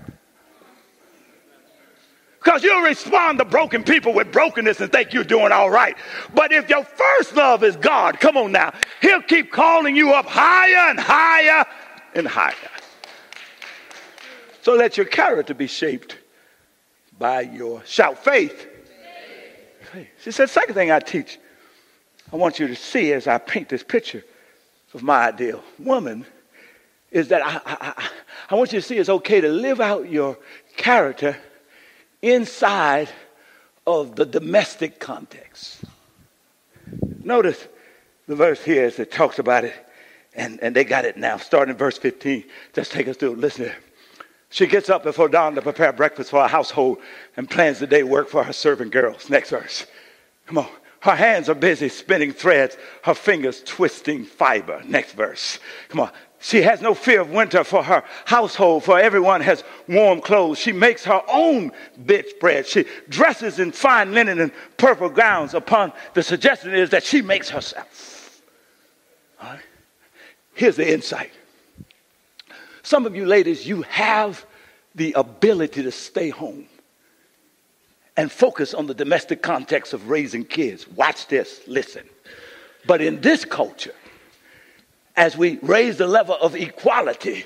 Because 2.44 2.64
you'll 2.64 2.84
respond 2.84 3.40
to 3.40 3.46
broken 3.46 3.84
people 3.84 4.14
with 4.14 4.32
brokenness 4.32 4.80
and 4.80 4.92
think 4.92 5.14
you're 5.14 5.24
doing 5.24 5.52
all 5.52 5.72
right. 5.72 5.98
But 6.36 6.52
if 6.52 6.70
your 6.70 6.84
first 6.84 7.36
love 7.36 7.64
is 7.64 7.76
God, 7.76 8.20
come 8.20 8.38
on 8.38 8.52
now, 8.52 8.72
He'll 9.02 9.24
keep 9.24 9.52
calling 9.52 9.96
you 9.96 10.14
up 10.14 10.28
higher 10.28 10.92
and 10.92 11.00
higher 11.00 11.66
and 12.14 12.28
higher. 12.28 12.54
So 14.62 14.76
let 14.76 14.96
your 14.96 15.08
character 15.08 15.56
be 15.56 15.66
shaped 15.66 16.20
by 17.18 17.42
your 17.42 17.84
shout 17.86 18.24
faith. 18.24 18.68
faith. 19.92 20.08
She 20.22 20.32
said, 20.32 20.50
second 20.52 20.76
thing 20.76 20.92
I 20.92 21.00
teach, 21.00 21.40
I 22.32 22.36
want 22.36 22.60
you 22.60 22.68
to 22.68 22.76
see 22.76 23.12
as 23.14 23.26
I 23.26 23.40
paint 23.40 23.70
this 23.70 23.84
picture 23.84 24.24
of 24.96 25.04
my 25.04 25.28
ideal 25.28 25.62
woman 25.78 26.26
is 27.12 27.28
that 27.28 27.46
I, 27.46 27.62
I, 27.66 28.10
I, 28.50 28.56
want 28.56 28.74
you 28.74 28.80
to 28.80 28.86
see 28.86 28.98
it's 28.98 29.10
okay 29.10 29.42
to 29.42 29.50
live 29.50 29.82
out 29.82 30.10
your 30.10 30.38
character 30.78 31.38
inside 32.22 33.10
of 33.86 34.16
the 34.16 34.26
domestic 34.26 35.00
context. 35.00 35.84
Notice 37.24 37.68
the 38.28 38.36
verse 38.36 38.64
here 38.64 38.86
as 38.86 38.98
it 38.98 39.12
talks 39.12 39.38
about 39.38 39.66
it, 39.66 39.74
and, 40.34 40.60
and 40.64 40.76
they 40.76 40.86
got 40.86 41.06
it 41.06 41.18
now, 41.18 41.38
starting 41.38 41.74
in 41.74 41.78
verse 41.78 41.98
15. 41.98 42.46
Just 42.74 42.92
take 42.92 43.08
us 43.08 43.18
through. 43.18 43.36
Listen 43.36 43.66
here. 43.66 43.76
She 44.50 44.66
gets 44.66 44.90
up 44.90 45.04
before 45.04 45.28
dawn 45.28 45.56
to 45.56 45.62
prepare 45.62 45.92
breakfast 45.92 46.30
for 46.30 46.42
her 46.42 46.48
household 46.48 47.00
and 47.36 47.50
plans 47.50 47.80
the 47.80 47.88
day 47.88 48.04
work 48.04 48.30
for 48.30 48.44
her 48.44 48.54
servant 48.54 48.92
girls. 48.92 49.30
Next 49.30 49.50
verse. 49.50 49.86
Come 50.46 50.60
on. 50.60 50.70
Her 51.06 51.16
hands 51.16 51.50
are 51.50 51.54
busy 51.54 51.88
spinning 51.90 52.32
threads, 52.32 52.78
her 53.04 53.14
fingers 53.14 53.62
twisting 53.64 54.26
fiber. 54.26 54.82
Next 54.88 55.12
verse. 55.14 55.60
Come 55.90 56.00
on. 56.00 56.10
She 56.40 56.64
has 56.64 56.82
no 56.82 56.96
fear 56.96 57.22
of 57.22 57.30
winter 57.30 57.64
for 57.64 57.84
her 57.84 58.04
household, 58.26 58.84
for 58.84 59.00
everyone 59.00 59.42
has 59.42 59.64
warm 59.88 60.20
clothes. 60.20 60.58
She 60.58 60.72
makes 60.72 61.06
her 61.06 61.22
own 61.32 61.72
bedspread. 61.96 62.66
She 62.66 62.86
dresses 63.08 63.60
in 63.60 63.72
fine 63.72 64.14
linen 64.14 64.40
and 64.40 64.52
purple 64.78 65.10
gowns. 65.10 65.54
Upon 65.54 65.94
the 66.16 66.24
suggestion 66.24 66.74
is 66.74 66.90
that 66.90 67.04
she 67.04 67.22
makes 67.22 67.52
herself. 67.52 68.42
All 69.40 69.50
right. 69.50 69.60
Here's 70.56 70.76
the 70.76 70.92
insight. 70.92 71.32
Some 72.82 73.06
of 73.06 73.16
you 73.16 73.28
ladies, 73.28 73.68
you 73.68 73.84
have 73.84 74.44
the 74.96 75.14
ability 75.14 75.84
to 75.84 75.92
stay 75.92 76.30
home 76.30 76.66
and 78.18 78.32
focus 78.32 78.74
on 78.74 78.88
the 78.88 78.94
domestic 78.94 79.42
context 79.42 79.94
of 79.94 80.10
raising 80.10 80.46
kids. 80.46 80.88
Watch 80.88 81.28
this, 81.28 81.62
listen. 81.68 82.04
But 82.88 83.02
in 83.02 83.22
this 83.22 83.46
culture, 83.46 83.96
as 85.16 85.38
we 85.38 85.60
raise 85.62 85.98
the 85.98 86.08
level 86.08 86.36
of 86.36 86.56
equality, 86.56 87.46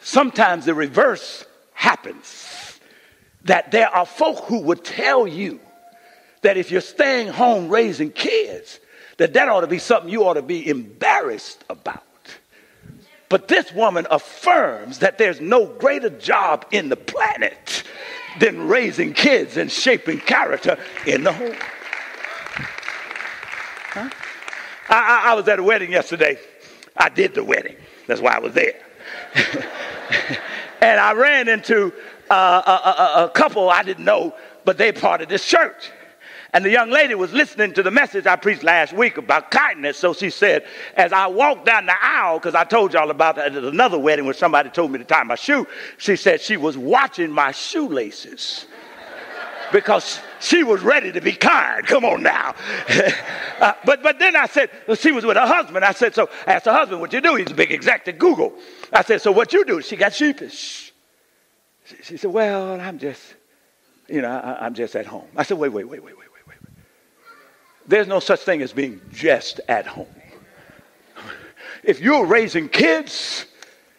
sometimes 0.00 0.64
the 0.64 0.74
reverse 0.74 1.44
happens. 1.74 2.80
That 3.44 3.70
there 3.72 3.88
are 3.88 4.06
folk 4.06 4.44
who 4.44 4.60
would 4.62 4.84
tell 4.84 5.26
you 5.26 5.60
that 6.42 6.56
if 6.56 6.70
you're 6.70 6.80
staying 6.80 7.28
home 7.28 7.68
raising 7.68 8.10
kids, 8.10 8.80
that 9.18 9.34
that 9.34 9.48
ought 9.48 9.60
to 9.60 9.66
be 9.66 9.78
something 9.78 10.10
you 10.10 10.24
ought 10.24 10.34
to 10.34 10.42
be 10.42 10.68
embarrassed 10.68 11.62
about. 11.68 12.02
But 13.28 13.48
this 13.48 13.72
woman 13.72 14.06
affirms 14.10 15.00
that 15.00 15.18
there's 15.18 15.40
no 15.40 15.66
greater 15.66 16.10
job 16.10 16.66
in 16.70 16.88
the 16.88 16.96
planet 16.96 17.82
than 18.38 18.68
raising 18.68 19.12
kids 19.12 19.56
and 19.56 19.70
shaping 19.70 20.18
character 20.20 20.78
in 21.06 21.24
the 21.24 21.32
home. 21.32 21.54
Huh? 23.90 24.10
I, 24.88 25.22
I, 25.24 25.30
I 25.30 25.34
was 25.34 25.48
at 25.48 25.58
a 25.58 25.62
wedding 25.62 25.92
yesterday. 25.92 26.38
I 26.96 27.08
did 27.08 27.34
the 27.34 27.44
wedding. 27.44 27.76
That's 28.06 28.20
why 28.20 28.34
I 28.34 28.38
was 28.38 28.54
there. 28.54 28.74
and 30.80 31.00
I 31.00 31.12
ran 31.12 31.48
into 31.48 31.92
uh, 32.30 32.62
a, 32.66 32.88
a, 32.88 33.24
a, 33.24 33.30
couple 33.30 33.68
I 33.68 33.82
didn't 33.82 34.04
know, 34.04 34.34
but 34.64 34.78
they 34.78 34.92
part 34.92 35.20
of 35.22 35.28
this 35.28 35.46
church. 35.46 35.90
And 36.54 36.64
the 36.64 36.70
young 36.70 36.88
lady 36.88 37.16
was 37.16 37.32
listening 37.32 37.72
to 37.74 37.82
the 37.82 37.90
message 37.90 38.26
I 38.26 38.36
preached 38.36 38.62
last 38.62 38.92
week 38.92 39.16
about 39.16 39.50
kindness. 39.50 39.98
So 39.98 40.14
she 40.14 40.30
said, 40.30 40.64
as 40.96 41.12
I 41.12 41.26
walked 41.26 41.66
down 41.66 41.86
the 41.86 41.96
aisle, 42.00 42.38
because 42.38 42.54
I 42.54 42.62
told 42.62 42.92
y'all 42.92 43.10
about 43.10 43.34
that 43.36 43.56
at 43.56 43.64
another 43.64 43.98
wedding 43.98 44.24
where 44.24 44.34
somebody 44.34 44.70
told 44.70 44.92
me 44.92 44.98
to 44.98 45.04
tie 45.04 45.24
my 45.24 45.34
shoe, 45.34 45.66
she 45.98 46.14
said 46.14 46.40
she 46.40 46.56
was 46.56 46.78
watching 46.78 47.32
my 47.32 47.50
shoelaces 47.50 48.66
because 49.72 50.20
she 50.38 50.62
was 50.62 50.80
ready 50.80 51.10
to 51.10 51.20
be 51.20 51.32
kind. 51.32 51.84
Come 51.88 52.04
on 52.04 52.22
now. 52.22 52.54
uh, 53.60 53.72
but, 53.84 54.04
but 54.04 54.20
then 54.20 54.36
I 54.36 54.46
said, 54.46 54.70
well, 54.86 54.96
she 54.96 55.10
was 55.10 55.26
with 55.26 55.36
her 55.36 55.48
husband. 55.48 55.84
I 55.84 55.90
said, 55.90 56.14
so 56.14 56.30
I 56.46 56.52
asked 56.52 56.66
her 56.66 56.72
husband, 56.72 57.00
what 57.00 57.12
you 57.12 57.20
do? 57.20 57.34
He's 57.34 57.50
a 57.50 57.54
big 57.54 57.72
exec 57.72 58.06
at 58.06 58.20
Google. 58.20 58.52
I 58.92 59.02
said, 59.02 59.20
so 59.20 59.32
what 59.32 59.52
you 59.52 59.64
do? 59.64 59.82
She 59.82 59.96
got 59.96 60.14
sheepish. 60.14 60.92
She, 61.86 61.96
she 62.04 62.16
said, 62.16 62.30
well, 62.30 62.80
I'm 62.80 63.00
just, 63.00 63.34
you 64.08 64.22
know, 64.22 64.30
I, 64.30 64.66
I'm 64.66 64.74
just 64.74 64.94
at 64.94 65.06
home. 65.06 65.26
I 65.36 65.42
said, 65.42 65.58
wait, 65.58 65.72
wait, 65.72 65.88
wait, 65.88 66.04
wait, 66.04 66.16
wait. 66.16 66.23
There's 67.86 68.06
no 68.06 68.20
such 68.20 68.40
thing 68.40 68.62
as 68.62 68.72
being 68.72 69.00
just 69.12 69.60
at 69.68 69.86
home. 69.86 70.06
If 71.82 72.00
you're 72.00 72.24
raising 72.24 72.68
kids 72.68 73.46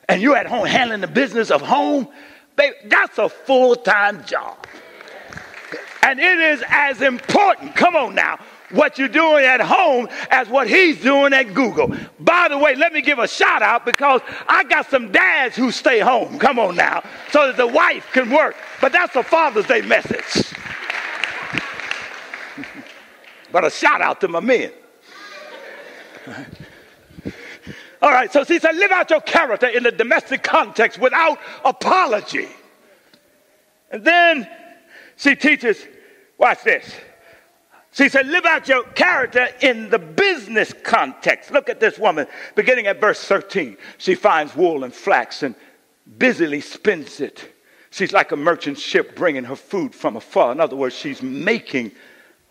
and 0.09 0.21
you're 0.21 0.35
at 0.35 0.47
home 0.47 0.65
handling 0.65 1.01
the 1.01 1.07
business 1.07 1.51
of 1.51 1.61
home, 1.61 2.07
babe, 2.55 2.73
that's 2.85 3.17
a 3.17 3.29
full-time 3.29 4.25
job. 4.25 4.65
And 6.01 6.19
it 6.19 6.39
is 6.39 6.63
as 6.67 7.01
important, 7.01 7.75
come 7.75 7.95
on 7.95 8.15
now, 8.15 8.39
what 8.71 8.97
you're 8.97 9.07
doing 9.07 9.45
at 9.45 9.61
home 9.61 10.07
as 10.31 10.49
what 10.49 10.67
he's 10.67 11.01
doing 11.01 11.33
at 11.33 11.53
Google. 11.53 11.95
By 12.19 12.47
the 12.49 12.57
way, 12.57 12.75
let 12.75 12.93
me 12.93 13.01
give 13.01 13.19
a 13.19 13.27
shout 13.27 13.61
out 13.61 13.85
because 13.85 14.21
I 14.47 14.63
got 14.63 14.89
some 14.89 15.11
dads 15.11 15.55
who 15.55 15.71
stay 15.71 15.99
home. 15.99 16.39
Come 16.39 16.57
on 16.59 16.75
now, 16.75 17.03
so 17.31 17.47
that 17.47 17.57
the 17.57 17.67
wife 17.67 18.07
can 18.11 18.31
work. 18.31 18.55
But 18.81 18.91
that's 18.91 19.15
a 19.15 19.23
Father's 19.23 19.67
Day 19.67 19.81
message. 19.81 20.53
But 23.55 23.63
a 23.63 23.69
shout 23.69 24.01
out 24.01 24.19
to 24.19 24.27
my 24.27 24.41
men. 24.41 24.69
All 28.01 28.11
right, 28.11 28.29
so 28.29 28.43
she 28.43 28.59
said, 28.59 28.75
live 28.75 28.91
out 28.91 29.09
your 29.09 29.21
character 29.21 29.67
in 29.67 29.81
the 29.81 29.93
domestic 29.93 30.43
context 30.43 30.99
without 30.99 31.39
apology. 31.63 32.49
And 33.91 34.03
then 34.03 34.45
she 35.15 35.37
teaches 35.37 35.87
Watch 36.37 36.65
this. 36.65 36.93
She 37.93 38.09
said, 38.09 38.27
live 38.27 38.43
out 38.43 38.67
your 38.67 38.83
character 38.83 39.47
in 39.61 39.89
the 39.89 39.99
business 39.99 40.73
context. 40.83 41.49
Look 41.51 41.69
at 41.69 41.79
this 41.79 41.97
woman, 41.97 42.27
beginning 42.55 42.87
at 42.87 42.99
verse 42.99 43.23
13. 43.23 43.77
She 43.99 44.15
finds 44.15 44.53
wool 44.53 44.83
and 44.83 44.93
flax 44.93 45.43
and 45.43 45.55
busily 46.17 46.59
spins 46.59 47.21
it. 47.21 47.53
She's 47.89 48.11
like 48.11 48.33
a 48.33 48.35
merchant 48.35 48.77
ship 48.77 49.15
bringing 49.15 49.45
her 49.45 49.55
food 49.55 49.95
from 49.95 50.17
afar. 50.17 50.51
In 50.51 50.59
other 50.59 50.75
words, 50.75 50.93
she's 50.93 51.21
making 51.21 51.93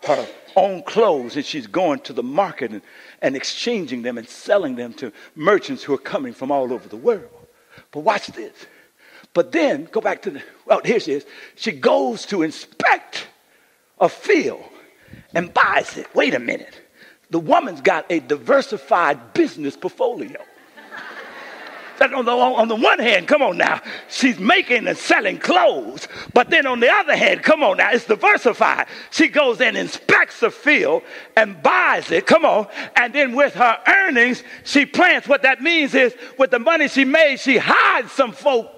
her 0.07 0.27
own 0.55 0.83
clothes 0.83 1.35
and 1.35 1.45
she's 1.45 1.67
going 1.67 1.99
to 2.01 2.13
the 2.13 2.23
market 2.23 2.71
and, 2.71 2.81
and 3.21 3.35
exchanging 3.35 4.01
them 4.01 4.17
and 4.17 4.27
selling 4.27 4.75
them 4.75 4.93
to 4.93 5.11
merchants 5.35 5.83
who 5.83 5.93
are 5.93 5.99
coming 5.99 6.33
from 6.33 6.51
all 6.51 6.71
over 6.71 6.87
the 6.87 6.97
world. 6.97 7.29
But 7.91 8.01
watch 8.01 8.27
this. 8.27 8.53
But 9.33 9.51
then, 9.51 9.89
go 9.91 9.99
back 9.99 10.21
to 10.23 10.31
the, 10.31 10.43
well, 10.65 10.81
here 10.83 10.99
she 10.99 11.11
is. 11.11 11.25
She 11.55 11.71
goes 11.73 12.25
to 12.27 12.41
inspect 12.41 13.27
a 13.99 14.07
field 14.07 14.63
and 15.33 15.53
buys 15.53 15.97
it. 15.97 16.07
Wait 16.15 16.33
a 16.33 16.39
minute. 16.39 16.81
The 17.31 17.39
woman's 17.39 17.81
got 17.81 18.05
a 18.09 18.19
diversified 18.19 19.33
business 19.33 19.75
portfolio. 19.75 20.41
On 22.13 22.25
the, 22.25 22.31
on 22.31 22.67
the 22.67 22.75
one 22.75 22.99
hand, 22.99 23.27
come 23.27 23.41
on 23.41 23.57
now, 23.57 23.81
she's 24.09 24.39
making 24.39 24.87
and 24.87 24.97
selling 24.97 25.37
clothes. 25.37 26.07
But 26.33 26.49
then 26.49 26.65
on 26.65 26.79
the 26.79 26.91
other 26.91 27.15
hand, 27.15 27.43
come 27.43 27.63
on 27.63 27.77
now, 27.77 27.91
it's 27.91 28.05
diversified. 28.05 28.87
She 29.11 29.27
goes 29.27 29.61
and 29.61 29.77
inspects 29.77 30.39
the 30.39 30.51
field 30.51 31.03
and 31.35 31.61
buys 31.61 32.11
it, 32.11 32.25
come 32.25 32.45
on. 32.45 32.67
And 32.95 33.13
then 33.13 33.35
with 33.35 33.53
her 33.55 33.79
earnings, 33.87 34.43
she 34.63 34.85
plants. 34.85 35.27
What 35.27 35.43
that 35.43 35.61
means 35.61 35.95
is 35.95 36.15
with 36.37 36.51
the 36.51 36.59
money 36.59 36.87
she 36.87 37.05
made, 37.05 37.39
she 37.39 37.57
hired 37.57 38.09
some 38.09 38.31
folk 38.31 38.71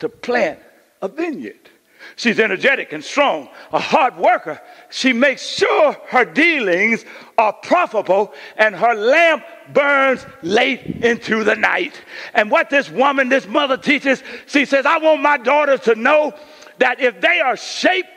to 0.00 0.08
plant 0.08 0.58
a 1.02 1.08
vineyard. 1.08 1.70
She's 2.16 2.40
energetic 2.40 2.92
and 2.92 3.04
strong, 3.04 3.48
a 3.72 3.78
hard 3.78 4.16
worker. 4.16 4.60
She 4.90 5.12
makes 5.12 5.46
sure 5.46 5.96
her 6.08 6.24
dealings 6.24 7.04
are 7.36 7.52
profitable 7.52 8.32
and 8.56 8.74
her 8.74 8.94
lamp 8.94 9.44
burns 9.74 10.24
late 10.42 10.80
into 11.04 11.44
the 11.44 11.54
night. 11.54 12.02
And 12.34 12.50
what 12.50 12.70
this 12.70 12.90
woman, 12.90 13.28
this 13.28 13.46
mother 13.46 13.76
teaches, 13.76 14.22
she 14.46 14.64
says, 14.64 14.86
I 14.86 14.98
want 14.98 15.22
my 15.22 15.38
daughters 15.38 15.80
to 15.80 15.94
know 15.94 16.34
that 16.78 17.00
if 17.00 17.20
they 17.20 17.40
are 17.40 17.56
shaped 17.56 18.08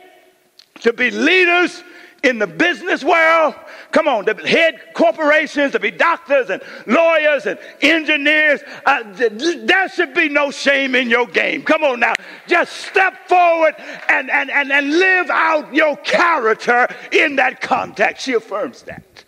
to 0.82 0.94
be 0.94 1.12
leaders 1.12 1.84
in 2.24 2.38
the 2.38 2.48
business 2.48 3.04
world, 3.04 3.56
come 3.92 4.08
on, 4.08 4.26
to 4.26 4.34
head 4.48 4.80
corporations, 4.94 5.72
to 5.72 5.80
be 5.80 5.90
doctors 5.90 6.50
and 6.50 6.62
lawyers 6.86 7.48
and 7.48 7.58
engineers, 7.82 8.62
uh, 8.86 9.04
there 9.14 9.90
should 9.90 10.14
be 10.14 10.30
no 10.30 10.52
shame 10.52 10.94
in 10.94 11.10
your 11.10 11.26
game. 11.26 11.64
Come 11.64 11.84
on 11.84 12.00
now, 12.00 12.14
just 12.48 12.74
step 12.74 13.28
forward 13.28 13.76
and, 14.08 14.30
and, 14.30 14.52
and, 14.52 14.72
and 14.72 14.90
live 14.92 15.30
out 15.32 15.74
your 15.74 15.98
character 15.98 16.88
in 17.12 17.38
that 17.38 17.60
context. 17.60 18.26
She 18.26 18.34
affirms 18.34 18.84
that. 18.84 19.26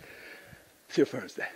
She 0.88 1.02
affirms 1.02 1.34
that. 1.34 1.50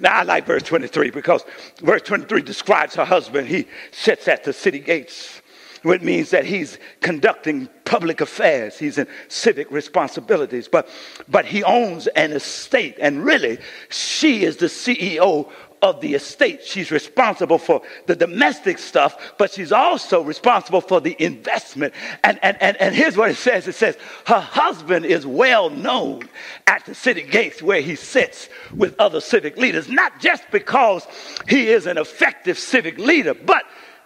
Now, 0.00 0.18
I 0.18 0.22
like 0.22 0.46
verse 0.46 0.62
23 0.62 1.10
because 1.10 1.44
verse 1.80 2.02
23 2.02 2.42
describes 2.42 2.94
her 2.94 3.04
husband. 3.04 3.48
He 3.48 3.66
sits 3.92 4.28
at 4.28 4.44
the 4.44 4.52
city 4.52 4.80
gates 4.80 5.42
which 5.84 6.00
means 6.00 6.30
that 6.30 6.46
he's 6.46 6.78
conducting 7.00 7.68
public 7.84 8.22
affairs. 8.22 8.78
He's 8.78 8.96
in 8.96 9.06
civic 9.28 9.70
responsibilities, 9.70 10.66
but, 10.66 10.88
but 11.28 11.44
he 11.44 11.62
owns 11.62 12.06
an 12.08 12.32
estate. 12.32 12.96
And 13.00 13.22
really, 13.22 13.58
she 13.90 14.44
is 14.44 14.56
the 14.56 14.66
CEO 14.66 15.52
of 15.84 16.00
the 16.00 16.14
estate. 16.14 16.64
She's 16.64 16.90
responsible 16.90 17.58
for 17.58 17.82
the 18.06 18.16
domestic 18.16 18.78
stuff, 18.78 19.34
but 19.36 19.52
she's 19.52 19.70
also 19.70 20.22
responsible 20.22 20.80
for 20.80 20.98
the 20.98 21.14
investment. 21.22 21.92
And, 22.24 22.38
and, 22.42 22.56
and, 22.62 22.78
and 22.78 22.94
here's 22.94 23.18
what 23.18 23.30
it 23.30 23.36
says 23.36 23.68
it 23.68 23.74
says, 23.74 23.98
her 24.26 24.40
husband 24.40 25.04
is 25.04 25.26
well 25.26 25.68
known 25.68 26.26
at 26.66 26.86
the 26.86 26.94
city 26.94 27.22
gates 27.22 27.62
where 27.62 27.82
he 27.82 27.96
sits 27.96 28.48
with 28.74 28.98
other 28.98 29.20
civic 29.20 29.58
leaders, 29.58 29.90
not 29.90 30.20
just 30.20 30.50
because 30.50 31.06
he 31.48 31.68
is 31.68 31.86
an 31.86 31.98
effective 31.98 32.58
civic 32.58 32.96
leader, 32.96 33.34
but 33.34 33.64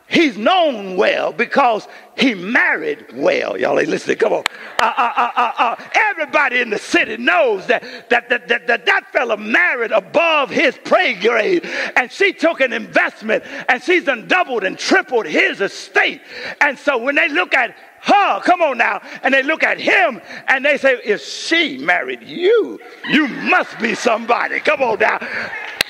he's 0.09 0.37
known 0.37 0.97
well 0.97 1.33
because 1.33 1.87
he 2.17 2.35
married 2.35 3.07
well. 3.15 3.59
Y'all 3.59 3.79
ain't 3.79 3.89
listening. 3.89 4.17
Come 4.17 4.33
on. 4.33 4.45
Uh, 4.81 4.93
uh, 4.97 5.13
uh, 5.17 5.31
uh, 5.37 5.53
uh 5.59 5.77
everybody 5.95 6.61
in 6.61 6.71
the 6.71 6.79
city 6.79 7.17
knows 7.17 7.67
that 7.67 7.83
that, 8.09 8.29
that, 8.29 8.49
that, 8.49 8.67
that 8.67 8.87
that 8.87 9.13
fella 9.13 9.37
married 9.37 9.93
above 9.93 10.51
his 10.51 10.77
pay 10.85 11.15
grade. 11.15 11.65
And 11.97 12.11
she 12.11 12.33
took 12.33 12.61
an 12.61 12.73
investment 12.73 13.45
and 13.69 13.83
she's 13.83 14.05
done 14.05 14.27
doubled 14.27 14.65
and 14.65 14.79
tripled 14.79 15.27
his 15.27 15.61
estate. 15.61 16.23
And 16.61 16.79
so 16.79 16.99
when 16.99 17.15
they 17.15 17.29
look 17.29 17.55
at 17.55 17.77
her, 18.01 18.41
come 18.41 18.63
on 18.63 18.79
now, 18.79 19.01
and 19.23 19.35
they 19.35 19.43
look 19.43 19.63
at 19.63 19.79
him 19.79 20.21
and 20.47 20.65
they 20.65 20.79
say, 20.79 20.99
if 21.05 21.23
she 21.23 21.79
married 21.79 22.23
you, 22.23 22.79
you 23.11 23.29
must 23.29 23.79
be 23.81 23.95
somebody. 23.95 24.61
Come 24.61 24.83
on 24.83 24.99
now. 24.99 25.19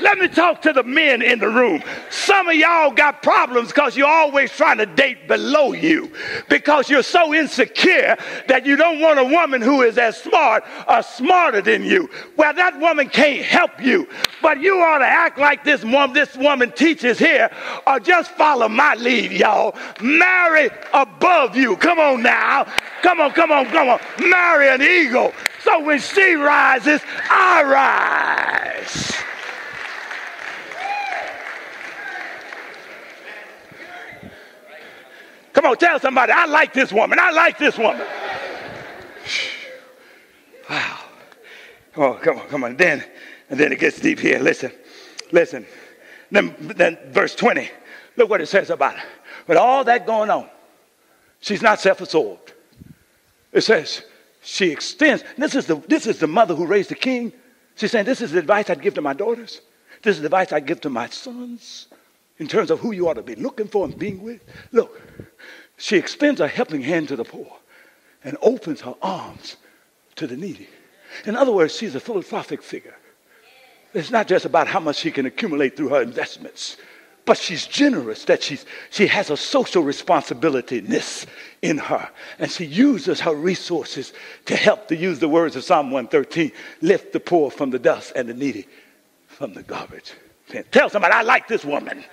Let 0.00 0.18
me 0.18 0.28
talk 0.28 0.62
to 0.62 0.72
the 0.72 0.84
men 0.84 1.22
in 1.22 1.40
the 1.40 1.48
room. 1.48 1.82
Some 2.10 2.48
of 2.48 2.54
y'all 2.54 2.92
got 2.92 3.22
problems 3.22 3.68
because 3.68 3.96
you're 3.96 4.06
always 4.06 4.50
trying 4.52 4.78
to 4.78 4.86
date 4.86 5.26
below 5.26 5.72
you 5.72 6.12
because 6.48 6.88
you're 6.88 7.02
so 7.02 7.34
insecure 7.34 8.16
that 8.46 8.64
you 8.64 8.76
don't 8.76 9.00
want 9.00 9.18
a 9.18 9.24
woman 9.24 9.60
who 9.60 9.82
is 9.82 9.98
as 9.98 10.16
smart 10.16 10.64
or 10.88 11.02
smarter 11.02 11.60
than 11.60 11.84
you. 11.84 12.08
Well, 12.36 12.54
that 12.54 12.78
woman 12.78 13.08
can't 13.08 13.44
help 13.44 13.82
you, 13.82 14.08
but 14.40 14.60
you 14.60 14.78
ought 14.78 14.98
to 14.98 15.06
act 15.06 15.38
like 15.38 15.64
this 15.64 15.82
woman, 15.82 16.12
this 16.12 16.36
woman 16.36 16.70
teaches 16.72 17.18
here, 17.18 17.50
or 17.86 17.98
just 17.98 18.30
follow 18.32 18.68
my 18.68 18.94
lead, 18.94 19.32
y'all. 19.32 19.76
Marry 20.00 20.70
above 20.94 21.56
you. 21.56 21.76
Come 21.76 21.98
on 21.98 22.22
now. 22.22 22.64
Come 23.02 23.20
on, 23.20 23.32
come 23.32 23.50
on, 23.50 23.66
come 23.66 23.88
on. 23.88 24.00
Marry 24.28 24.68
an 24.68 24.82
eagle. 24.82 25.32
So 25.64 25.80
when 25.80 25.98
she 25.98 26.34
rises, 26.34 27.00
I 27.28 27.62
rise. 27.64 29.18
Come 35.58 35.72
on, 35.72 35.76
tell 35.76 35.98
somebody, 35.98 36.30
I 36.30 36.46
like 36.46 36.72
this 36.72 36.92
woman. 36.92 37.18
I 37.18 37.32
like 37.32 37.58
this 37.58 37.76
woman. 37.76 38.06
Wow. 40.70 40.98
Come 41.94 42.04
on, 42.04 42.18
come 42.18 42.38
on, 42.38 42.48
come 42.48 42.64
on. 42.64 42.76
Then, 42.76 43.02
and 43.48 43.58
then 43.58 43.72
it 43.72 43.80
gets 43.80 43.98
deep 43.98 44.20
here. 44.20 44.38
Listen, 44.38 44.70
listen. 45.32 45.66
Then, 46.30 46.54
then 46.60 46.98
verse 47.06 47.34
20. 47.34 47.70
Look 48.16 48.28
what 48.28 48.42
it 48.42 48.46
says 48.46 48.68
about 48.68 48.98
her. 48.98 49.08
With 49.46 49.56
all 49.56 49.82
that 49.84 50.06
going 50.06 50.28
on, 50.28 50.46
she's 51.40 51.62
not 51.62 51.80
self-absorbed. 51.80 52.52
It 53.50 53.62
says 53.62 54.02
she 54.42 54.70
extends. 54.70 55.24
This 55.38 55.54
is 55.54 55.66
the 55.66 55.76
this 55.88 56.06
is 56.06 56.18
the 56.18 56.28
mother 56.28 56.54
who 56.54 56.66
raised 56.66 56.90
the 56.90 56.94
king. 56.94 57.32
She's 57.74 57.90
saying, 57.90 58.04
This 58.04 58.20
is 58.20 58.30
the 58.30 58.38
advice 58.38 58.68
I'd 58.68 58.82
give 58.82 58.94
to 58.94 59.00
my 59.00 59.14
daughters. 59.14 59.62
This 60.02 60.16
is 60.16 60.20
the 60.20 60.26
advice 60.26 60.52
I'd 60.52 60.66
give 60.66 60.82
to 60.82 60.90
my 60.90 61.08
sons 61.08 61.88
in 62.38 62.48
terms 62.48 62.70
of 62.70 62.80
who 62.80 62.92
you 62.92 63.08
ought 63.08 63.14
to 63.14 63.22
be 63.22 63.34
looking 63.34 63.68
for 63.68 63.84
and 63.84 63.98
being 63.98 64.22
with. 64.22 64.40
Look, 64.72 65.00
she 65.76 65.96
extends 65.96 66.40
a 66.40 66.48
helping 66.48 66.82
hand 66.82 67.08
to 67.08 67.16
the 67.16 67.24
poor 67.24 67.50
and 68.24 68.36
opens 68.42 68.80
her 68.82 68.94
arms 69.02 69.56
to 70.16 70.26
the 70.26 70.36
needy. 70.36 70.68
In 71.24 71.36
other 71.36 71.52
words, 71.52 71.74
she's 71.74 71.94
a 71.94 72.00
philanthropic 72.00 72.62
figure. 72.62 72.96
It's 73.94 74.10
not 74.10 74.28
just 74.28 74.44
about 74.44 74.68
how 74.68 74.80
much 74.80 74.96
she 74.96 75.10
can 75.10 75.26
accumulate 75.26 75.76
through 75.76 75.88
her 75.88 76.02
investments, 76.02 76.76
but 77.24 77.38
she's 77.38 77.66
generous, 77.66 78.24
that 78.24 78.42
she's, 78.42 78.64
she 78.90 79.06
has 79.06 79.30
a 79.30 79.36
social 79.36 79.82
responsibility-ness 79.82 81.26
in 81.62 81.78
her. 81.78 82.08
And 82.38 82.50
she 82.50 82.64
uses 82.64 83.20
her 83.20 83.34
resources 83.34 84.12
to 84.46 84.56
help, 84.56 84.88
to 84.88 84.96
use 84.96 85.18
the 85.18 85.28
words 85.28 85.56
of 85.56 85.64
Psalm 85.64 85.90
113, 85.90 86.52
lift 86.80 87.12
the 87.12 87.20
poor 87.20 87.50
from 87.50 87.70
the 87.70 87.78
dust 87.78 88.12
and 88.16 88.28
the 88.28 88.34
needy 88.34 88.66
from 89.26 89.54
the 89.54 89.62
garbage. 89.62 90.12
Tell 90.70 90.90
somebody, 90.90 91.14
I 91.14 91.22
like 91.22 91.48
this 91.48 91.64
woman. 91.64 92.04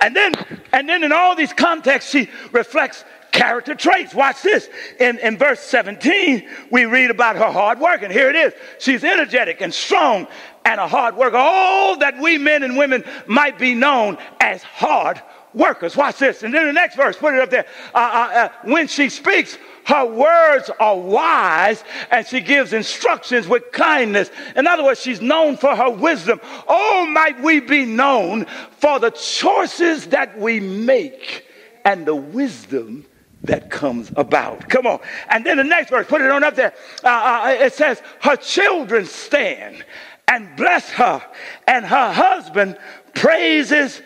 And 0.00 0.16
then, 0.16 0.32
and 0.72 0.88
then 0.88 1.04
in 1.04 1.12
all 1.12 1.36
these 1.36 1.52
contexts, 1.52 2.10
she 2.10 2.30
reflects 2.52 3.04
character 3.32 3.74
traits. 3.74 4.14
Watch 4.14 4.42
this. 4.42 4.68
In, 4.98 5.18
in 5.18 5.36
verse 5.36 5.60
17, 5.60 6.48
we 6.70 6.84
read 6.84 7.10
about 7.10 7.36
her 7.36 7.50
hard 7.50 7.78
work, 7.78 8.02
and 8.02 8.12
here 8.12 8.30
it 8.30 8.36
is. 8.36 8.52
She's 8.78 9.04
energetic 9.04 9.60
and 9.60 9.72
strong 9.72 10.26
and 10.64 10.80
a 10.80 10.88
hard 10.88 11.16
worker. 11.16 11.36
All 11.36 11.96
that 11.98 12.18
we 12.18 12.38
men 12.38 12.62
and 12.62 12.76
women 12.76 13.04
might 13.26 13.58
be 13.58 13.74
known 13.74 14.18
as 14.40 14.62
hard 14.62 15.20
workers. 15.54 15.96
Watch 15.96 16.18
this. 16.18 16.42
And 16.42 16.52
then 16.52 16.66
the 16.66 16.72
next 16.72 16.96
verse, 16.96 17.16
put 17.16 17.34
it 17.34 17.40
up 17.40 17.50
there. 17.50 17.66
Uh, 17.94 17.98
uh, 17.98 18.34
uh, 18.34 18.48
when 18.64 18.88
she 18.88 19.08
speaks, 19.08 19.58
her 19.84 20.06
words 20.06 20.70
are 20.78 20.98
wise 20.98 21.82
and 22.10 22.26
she 22.26 22.40
gives 22.40 22.72
instructions 22.72 23.48
with 23.48 23.72
kindness. 23.72 24.30
In 24.56 24.66
other 24.66 24.84
words, 24.84 25.00
she's 25.00 25.20
known 25.20 25.56
for 25.56 25.74
her 25.74 25.90
wisdom. 25.90 26.40
Oh, 26.68 27.06
might 27.06 27.40
we 27.40 27.60
be 27.60 27.84
known 27.84 28.46
for 28.78 28.98
the 28.98 29.10
choices 29.10 30.06
that 30.08 30.38
we 30.38 30.60
make 30.60 31.46
and 31.84 32.06
the 32.06 32.14
wisdom 32.14 33.06
that 33.42 33.70
comes 33.70 34.12
about. 34.16 34.68
Come 34.68 34.86
on. 34.86 35.00
And 35.30 35.44
then 35.44 35.56
the 35.56 35.64
next 35.64 35.90
verse, 35.90 36.06
put 36.06 36.20
it 36.20 36.30
on 36.30 36.44
up 36.44 36.56
there. 36.56 36.74
Uh, 37.02 37.08
uh, 37.08 37.56
it 37.58 37.72
says, 37.72 38.02
Her 38.20 38.36
children 38.36 39.06
stand 39.06 39.84
and 40.28 40.54
bless 40.56 40.88
her, 40.90 41.22
and 41.66 41.84
her 41.84 42.12
husband 42.12 42.78
praises 43.14 44.02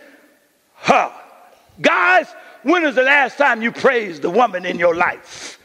her. 0.76 1.12
Guys, 1.80 2.26
when 2.62 2.84
is 2.84 2.94
the 2.94 3.02
last 3.02 3.36
time 3.36 3.62
you 3.62 3.72
praised 3.72 4.22
the 4.22 4.30
woman 4.30 4.64
in 4.64 4.78
your 4.78 4.94
life, 4.94 5.58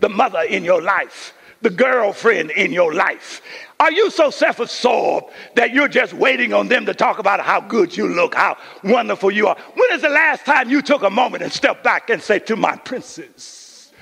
the 0.00 0.08
mother 0.08 0.42
in 0.42 0.64
your 0.64 0.80
life, 0.80 1.34
the 1.62 1.70
girlfriend 1.70 2.50
in 2.52 2.72
your 2.72 2.94
life? 2.94 3.42
Are 3.78 3.92
you 3.92 4.10
so 4.10 4.30
self 4.30 4.60
absorbed 4.60 5.32
that 5.54 5.72
you're 5.72 5.88
just 5.88 6.14
waiting 6.14 6.52
on 6.52 6.68
them 6.68 6.86
to 6.86 6.94
talk 6.94 7.18
about 7.18 7.40
how 7.40 7.60
good 7.60 7.96
you 7.96 8.08
look, 8.08 8.34
how 8.34 8.56
wonderful 8.84 9.30
you 9.30 9.48
are? 9.48 9.56
When 9.74 9.92
is 9.92 10.02
the 10.02 10.08
last 10.08 10.46
time 10.46 10.70
you 10.70 10.80
took 10.80 11.02
a 11.02 11.10
moment 11.10 11.42
and 11.42 11.52
stepped 11.52 11.84
back 11.84 12.08
and 12.08 12.22
said, 12.22 12.46
To 12.46 12.56
my 12.56 12.76
princess, 12.76 13.92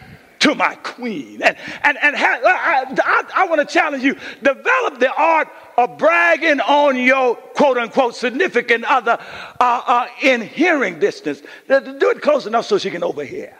to 0.41 0.55
my 0.55 0.77
queen? 0.77 1.43
And, 1.43 1.57
and, 1.83 1.99
and 2.01 2.17
I, 2.17 2.85
I, 2.85 3.25
I 3.35 3.47
want 3.49 3.67
to 3.67 3.73
challenge 3.73 4.05
you 4.05 4.15
develop 4.43 5.01
the 5.01 5.13
art 5.13 5.49
of 5.77 5.99
bragging 5.99 6.61
on 6.61 6.97
your 6.97 7.35
quote 7.35 7.79
unquote 7.79 8.15
significant 8.15 8.85
other 8.85 9.19
uh, 9.61 9.83
uh, 9.87 10.07
in 10.23 10.43
hearing 10.43 10.99
distance. 10.99 11.41
Do 11.69 12.11
it 12.11 12.23
close 12.23 12.47
enough 12.47 12.67
so 12.67 12.79
she 12.79 12.91
can 12.91 13.03
overhear. 13.03 13.57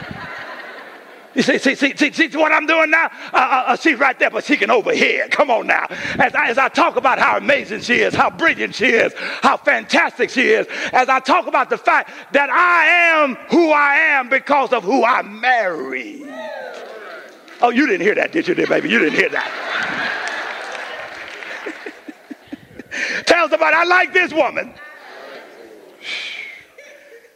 You 1.34 1.42
see, 1.42 1.58
see, 1.58 1.76
see, 1.76 1.94
see, 1.94 2.10
see 2.10 2.36
what 2.36 2.50
I'm 2.50 2.66
doing 2.66 2.90
now? 2.90 3.04
Uh, 3.32 3.36
uh, 3.36 3.64
uh, 3.68 3.76
she's 3.76 3.96
right 3.96 4.18
there, 4.18 4.28
but 4.28 4.44
she 4.44 4.56
can 4.56 4.72
overhear. 4.72 5.28
Come 5.28 5.52
on 5.52 5.68
now. 5.68 5.86
As 6.18 6.34
I, 6.34 6.48
as 6.48 6.58
I 6.58 6.68
talk 6.68 6.96
about 6.96 7.20
how 7.20 7.36
amazing 7.36 7.82
she 7.82 8.00
is, 8.00 8.12
how 8.12 8.28
brilliant 8.28 8.74
she 8.74 8.86
is, 8.86 9.12
how 9.14 9.56
fantastic 9.56 10.30
she 10.30 10.48
is, 10.48 10.66
as 10.92 11.08
I 11.08 11.20
talk 11.20 11.46
about 11.46 11.70
the 11.70 11.78
fact 11.78 12.10
that 12.32 12.50
I 12.50 12.86
am 12.86 13.36
who 13.50 13.70
I 13.70 13.94
am 13.94 14.28
because 14.28 14.72
of 14.72 14.82
who 14.82 15.04
I 15.04 15.22
married. 15.22 16.26
Oh, 17.60 17.70
you 17.70 17.86
didn't 17.86 18.02
hear 18.02 18.16
that, 18.16 18.32
did 18.32 18.48
you, 18.48 18.56
dear 18.56 18.66
baby? 18.66 18.88
You 18.88 18.98
didn't 18.98 19.18
hear 19.20 19.28
that. 19.28 19.97
Tell 23.26 23.48
somebody, 23.48 23.76
I 23.76 23.84
like 23.84 24.12
this 24.12 24.32
woman. 24.32 24.72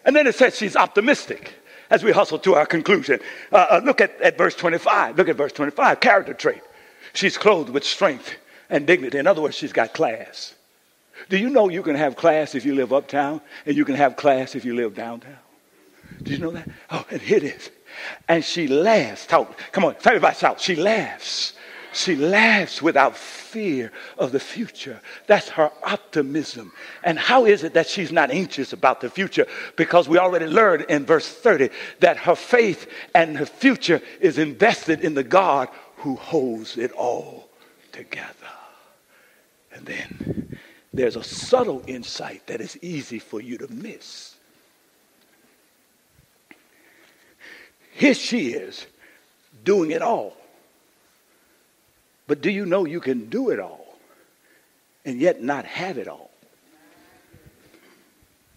And 0.05 0.17
then 0.17 0.27
it 0.27 0.35
says 0.35 0.57
she's 0.57 0.77
optimistic 0.77 1.55
as 1.91 2.03
we 2.03 2.13
hustle 2.13 2.39
to 2.41 2.55
our 2.55 2.67
conclusion. 2.67 3.21
Uh, 3.53 3.67
uh, 3.71 3.81
look 3.85 4.01
at, 4.01 4.21
at 4.21 4.37
verse 4.39 4.55
25. 4.55 5.17
Look 5.17 5.29
at 5.29 5.37
verse 5.37 5.53
25. 5.53 6.01
Character 6.01 6.35
trait. 6.35 6.63
She's 7.13 7.37
clothed 7.37 7.71
with 7.71 7.85
strength 7.85 8.35
and 8.71 8.87
dignity. 8.87 9.19
In 9.19 9.27
other 9.27 9.43
words, 9.43 9.57
she's 9.57 9.73
got 9.73 9.93
class. 9.93 10.55
Do 11.29 11.37
you 11.37 11.51
know 11.51 11.69
you 11.69 11.83
can 11.83 11.95
have 11.95 12.17
class 12.17 12.55
if 12.55 12.65
you 12.65 12.75
live 12.75 12.93
uptown 12.93 13.41
and 13.67 13.77
you 13.77 13.85
can 13.85 13.95
have 13.95 14.17
class 14.17 14.55
if 14.55 14.65
you 14.65 14.75
live 14.75 14.95
downtown? 14.95 15.37
Do 16.23 16.33
you 16.33 16.39
know 16.39 16.51
that? 16.51 16.69
Oh, 16.91 17.05
and 17.11 17.21
here 17.21 17.39
it 17.39 17.45
is. 17.45 17.71
And 18.29 18.45
she 18.45 18.67
laughs. 18.67 19.27
Talk. 19.27 19.59
Come 19.71 19.85
on, 19.85 19.95
tell 19.97 20.13
everybody 20.13 20.37
shout. 20.37 20.61
She 20.61 20.75
laughs 20.75 21.53
she 21.93 22.17
laughs 22.17 22.81
without 22.81 23.17
fear 23.17 23.93
of 24.19 24.33
the 24.33 24.41
future. 24.41 25.01
That's 25.27 25.49
her 25.51 25.71
optimism. 25.83 26.73
And 27.05 27.19
how 27.19 27.45
is 27.45 27.65
it 27.65 27.75
that 27.75 27.87
she's 27.87 28.13
not 28.13 28.31
anxious 28.31 28.73
about 28.73 29.01
the 29.01 29.11
future? 29.11 29.47
Because 29.77 30.09
we 30.09 30.19
already 30.19 30.47
learned 30.47 30.87
in 30.89 31.05
verse 31.05 31.29
30 31.29 31.71
that 32.01 32.17
her 32.19 32.35
faith 32.35 32.89
and 33.15 33.37
her 33.37 33.47
future 33.47 34.01
is 34.21 34.39
invested 34.39 35.01
in 35.01 35.15
the 35.15 35.25
God 35.25 35.69
who 35.97 36.17
holds 36.17 36.79
it 36.79 36.93
all 36.93 37.49
together. 37.93 38.29
And 39.75 39.87
then 39.87 40.59
there's 40.93 41.17
a 41.17 41.25
subtle 41.25 41.83
insight 41.87 42.47
that 42.47 42.61
is 42.61 42.79
easy 42.83 43.19
for 43.19 43.41
you 43.41 43.59
to 43.59 43.73
miss. 43.73 44.35
Here 47.93 48.15
she 48.15 48.51
is 48.51 48.87
doing 49.65 49.91
it 49.91 50.03
all. 50.03 50.37
But 52.33 52.41
do 52.41 52.51
you 52.51 52.65
know 52.65 52.87
you 52.87 52.99
can 52.99 53.29
do 53.29 53.51
it 53.51 53.61
all 53.61 53.99
and 55.05 55.21
yet 55.21 55.43
not 55.43 55.67
have 55.67 55.99
it 55.99 56.09
all? 56.09 56.31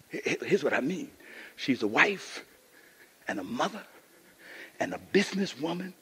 Here's 0.08 0.64
what 0.64 0.72
I 0.72 0.80
mean 0.80 1.10
she's 1.56 1.82
a 1.82 1.86
wife 1.86 2.42
and 3.28 3.38
a 3.38 3.44
mother 3.44 3.82
and 4.80 4.94
a 4.94 5.00
businesswoman, 5.12 5.92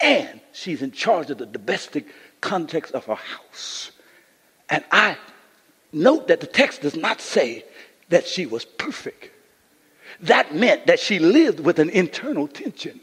and 0.00 0.40
she's 0.50 0.82
in 0.82 0.90
charge 0.90 1.30
of 1.30 1.38
the 1.38 1.46
domestic 1.46 2.08
context 2.40 2.92
of 2.92 3.04
her 3.04 3.14
house. 3.14 3.92
And 4.68 4.82
I 4.90 5.16
note 5.92 6.26
that 6.26 6.40
the 6.40 6.48
text 6.48 6.82
does 6.82 6.96
not 6.96 7.20
say 7.20 7.64
that 8.08 8.26
she 8.26 8.46
was 8.46 8.64
perfect. 8.64 9.30
That 10.22 10.56
meant 10.56 10.88
that 10.88 10.98
she 10.98 11.20
lived 11.20 11.60
with 11.60 11.78
an 11.78 11.90
internal 11.90 12.48
tension. 12.48 12.98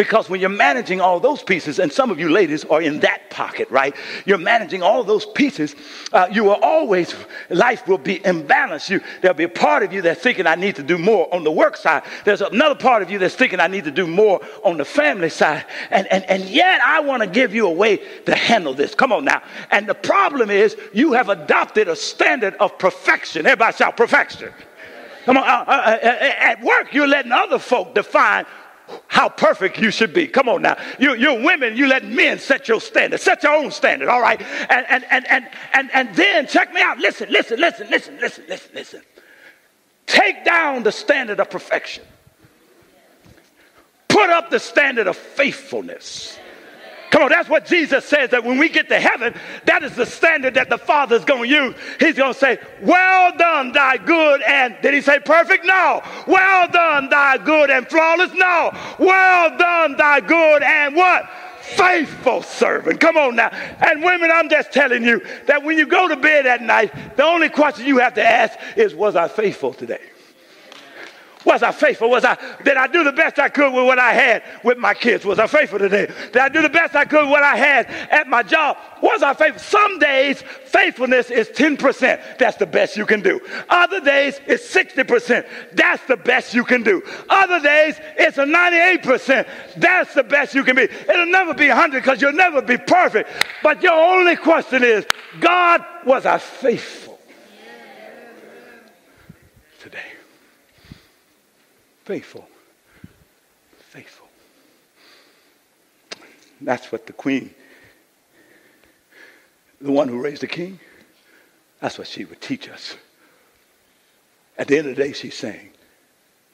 Because 0.00 0.30
when 0.30 0.40
you're 0.40 0.48
managing 0.48 0.98
all 1.02 1.20
those 1.20 1.42
pieces, 1.42 1.78
and 1.78 1.92
some 1.92 2.10
of 2.10 2.18
you 2.18 2.30
ladies 2.30 2.64
are 2.64 2.80
in 2.80 3.00
that 3.00 3.28
pocket, 3.28 3.70
right? 3.70 3.94
You're 4.24 4.38
managing 4.38 4.82
all 4.82 5.04
those 5.04 5.26
pieces, 5.26 5.76
uh, 6.10 6.26
you 6.32 6.42
will 6.42 6.58
always, 6.62 7.14
life 7.50 7.86
will 7.86 7.98
be 7.98 8.18
imbalanced. 8.20 8.88
You, 8.88 9.02
there'll 9.20 9.36
be 9.36 9.44
a 9.44 9.48
part 9.50 9.82
of 9.82 9.92
you 9.92 10.00
that's 10.00 10.22
thinking, 10.22 10.46
I 10.46 10.54
need 10.54 10.76
to 10.76 10.82
do 10.82 10.96
more 10.96 11.28
on 11.34 11.44
the 11.44 11.50
work 11.50 11.76
side. 11.76 12.04
There's 12.24 12.40
another 12.40 12.76
part 12.76 13.02
of 13.02 13.10
you 13.10 13.18
that's 13.18 13.34
thinking, 13.34 13.60
I 13.60 13.66
need 13.66 13.84
to 13.84 13.90
do 13.90 14.06
more 14.06 14.40
on 14.64 14.78
the 14.78 14.86
family 14.86 15.28
side. 15.28 15.66
And, 15.90 16.06
and, 16.10 16.24
and 16.30 16.44
yet, 16.44 16.80
I 16.80 17.00
want 17.00 17.22
to 17.22 17.28
give 17.28 17.54
you 17.54 17.66
a 17.66 17.70
way 17.70 17.98
to 18.24 18.34
handle 18.34 18.72
this. 18.72 18.94
Come 18.94 19.12
on 19.12 19.26
now. 19.26 19.42
And 19.70 19.86
the 19.86 19.94
problem 19.94 20.48
is, 20.48 20.78
you 20.94 21.12
have 21.12 21.28
adopted 21.28 21.88
a 21.88 21.94
standard 21.94 22.54
of 22.54 22.78
perfection. 22.78 23.44
Everybody 23.44 23.76
shout 23.76 23.98
perfection. 23.98 24.50
Come 25.26 25.36
on, 25.36 25.46
uh, 25.46 25.64
uh, 25.68 25.70
uh, 25.70 26.06
uh 26.06 26.32
at 26.38 26.62
work, 26.62 26.94
you're 26.94 27.06
letting 27.06 27.32
other 27.32 27.58
folk 27.58 27.94
define 27.94 28.46
how 29.08 29.28
perfect 29.28 29.78
you 29.78 29.90
should 29.90 30.12
be. 30.12 30.26
Come 30.26 30.48
on 30.48 30.62
now. 30.62 30.76
You, 30.98 31.14
you're 31.14 31.42
women, 31.42 31.76
you 31.76 31.86
let 31.86 32.04
men 32.04 32.38
set 32.38 32.68
your 32.68 32.80
standard. 32.80 33.20
Set 33.20 33.42
your 33.42 33.54
own 33.54 33.70
standard, 33.70 34.08
all 34.08 34.20
right? 34.20 34.40
And, 34.68 34.86
and, 34.88 35.04
and, 35.10 35.26
and, 35.28 35.48
and, 35.72 35.90
and 35.92 36.14
then 36.16 36.46
check 36.46 36.72
me 36.72 36.80
out. 36.80 36.98
Listen, 36.98 37.30
listen, 37.30 37.60
listen, 37.60 37.88
listen, 37.90 38.18
listen, 38.20 38.44
listen, 38.48 38.70
listen. 38.74 39.02
Take 40.06 40.44
down 40.44 40.82
the 40.82 40.92
standard 40.92 41.40
of 41.40 41.50
perfection. 41.50 42.04
Put 44.08 44.30
up 44.30 44.50
the 44.50 44.58
standard 44.58 45.06
of 45.06 45.16
faithfulness. 45.16 46.38
Come 47.10 47.24
on, 47.24 47.28
that's 47.28 47.48
what 47.48 47.66
Jesus 47.66 48.04
says 48.04 48.30
that 48.30 48.44
when 48.44 48.58
we 48.58 48.68
get 48.68 48.88
to 48.88 49.00
heaven, 49.00 49.34
that 49.64 49.82
is 49.82 49.96
the 49.96 50.06
standard 50.06 50.54
that 50.54 50.70
the 50.70 50.78
Father's 50.78 51.24
going 51.24 51.50
to 51.50 51.56
use. 51.56 51.74
He's 51.98 52.16
going 52.16 52.32
to 52.32 52.38
say, 52.38 52.58
Well 52.82 53.36
done, 53.36 53.72
thy 53.72 53.96
good 53.96 54.42
and, 54.42 54.76
did 54.80 54.94
he 54.94 55.00
say 55.00 55.18
perfect? 55.18 55.64
No. 55.64 56.02
Well 56.28 56.68
done, 56.68 57.10
thy 57.10 57.38
good 57.38 57.70
and 57.70 57.88
flawless? 57.88 58.32
No. 58.34 58.70
Well 58.98 59.58
done, 59.58 59.96
thy 59.96 60.20
good 60.20 60.62
and 60.62 60.94
what? 60.94 61.28
Faithful 61.60 62.42
servant. 62.42 63.00
Come 63.00 63.16
on 63.16 63.36
now. 63.36 63.48
And 63.48 64.02
women, 64.02 64.30
I'm 64.32 64.48
just 64.48 64.72
telling 64.72 65.04
you 65.04 65.20
that 65.46 65.62
when 65.62 65.78
you 65.78 65.86
go 65.86 66.08
to 66.08 66.16
bed 66.16 66.46
at 66.46 66.62
night, 66.62 67.16
the 67.16 67.24
only 67.24 67.48
question 67.48 67.86
you 67.86 67.98
have 67.98 68.14
to 68.14 68.24
ask 68.24 68.58
is, 68.76 68.94
Was 68.94 69.16
I 69.16 69.26
faithful 69.26 69.72
today? 69.72 70.09
Was 71.44 71.62
I 71.62 71.72
faithful? 71.72 72.10
Was 72.10 72.24
I, 72.24 72.36
did 72.64 72.76
I 72.76 72.86
do 72.86 73.02
the 73.02 73.12
best 73.12 73.38
I 73.38 73.48
could 73.48 73.72
with 73.72 73.86
what 73.86 73.98
I 73.98 74.12
had 74.12 74.42
with 74.62 74.76
my 74.76 74.92
kids? 74.92 75.24
Was 75.24 75.38
I 75.38 75.46
faithful 75.46 75.78
today? 75.78 76.06
Did 76.32 76.36
I 76.36 76.48
do 76.50 76.60
the 76.60 76.68
best 76.68 76.94
I 76.94 77.06
could 77.06 77.22
with 77.22 77.30
what 77.30 77.42
I 77.42 77.56
had 77.56 77.86
at 77.86 78.28
my 78.28 78.42
job? 78.42 78.76
Was 79.02 79.22
I 79.22 79.32
faithful? 79.32 79.60
Some 79.60 79.98
days, 79.98 80.42
faithfulness 80.42 81.30
is 81.30 81.48
10%. 81.48 82.38
That's 82.38 82.58
the 82.58 82.66
best 82.66 82.96
you 82.96 83.06
can 83.06 83.22
do. 83.22 83.40
Other 83.70 84.00
days, 84.00 84.38
it's 84.46 84.74
60%. 84.74 85.46
That's 85.72 86.04
the 86.06 86.18
best 86.18 86.52
you 86.52 86.64
can 86.64 86.82
do. 86.82 87.02
Other 87.30 87.60
days, 87.60 87.96
it's 88.18 88.36
a 88.36 88.44
98%. 88.44 89.48
That's 89.76 90.12
the 90.12 90.24
best 90.24 90.54
you 90.54 90.62
can 90.62 90.76
be. 90.76 90.82
It'll 90.82 91.26
never 91.26 91.54
be 91.54 91.68
100 91.68 92.02
because 92.02 92.20
you'll 92.20 92.32
never 92.32 92.60
be 92.60 92.76
perfect. 92.76 93.30
But 93.62 93.82
your 93.82 93.92
only 93.92 94.36
question 94.36 94.84
is, 94.84 95.06
God, 95.40 95.82
was 96.04 96.26
I 96.26 96.36
faithful 96.36 97.18
today? 99.80 99.98
Faithful. 102.04 102.48
Faithful. 103.78 104.28
That's 106.60 106.92
what 106.92 107.06
the 107.06 107.12
queen, 107.12 107.54
the 109.80 109.92
one 109.92 110.08
who 110.08 110.20
raised 110.20 110.42
the 110.42 110.46
king, 110.46 110.78
that's 111.80 111.98
what 111.98 112.06
she 112.06 112.24
would 112.24 112.40
teach 112.40 112.68
us. 112.68 112.96
At 114.58 114.68
the 114.68 114.76
end 114.76 114.88
of 114.88 114.96
the 114.96 115.02
day, 115.02 115.12
she's 115.12 115.34
saying, 115.34 115.70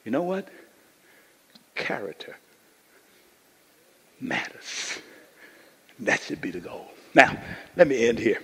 you 0.05 0.11
know 0.11 0.23
what? 0.23 0.47
Character 1.75 2.37
matters. 4.21 4.99
That 5.99 6.21
should 6.21 6.39
be 6.39 6.51
the 6.51 6.61
goal. 6.61 6.87
Now, 7.13 7.37
let 7.75 7.87
me 7.87 8.07
end 8.07 8.19
here. 8.19 8.41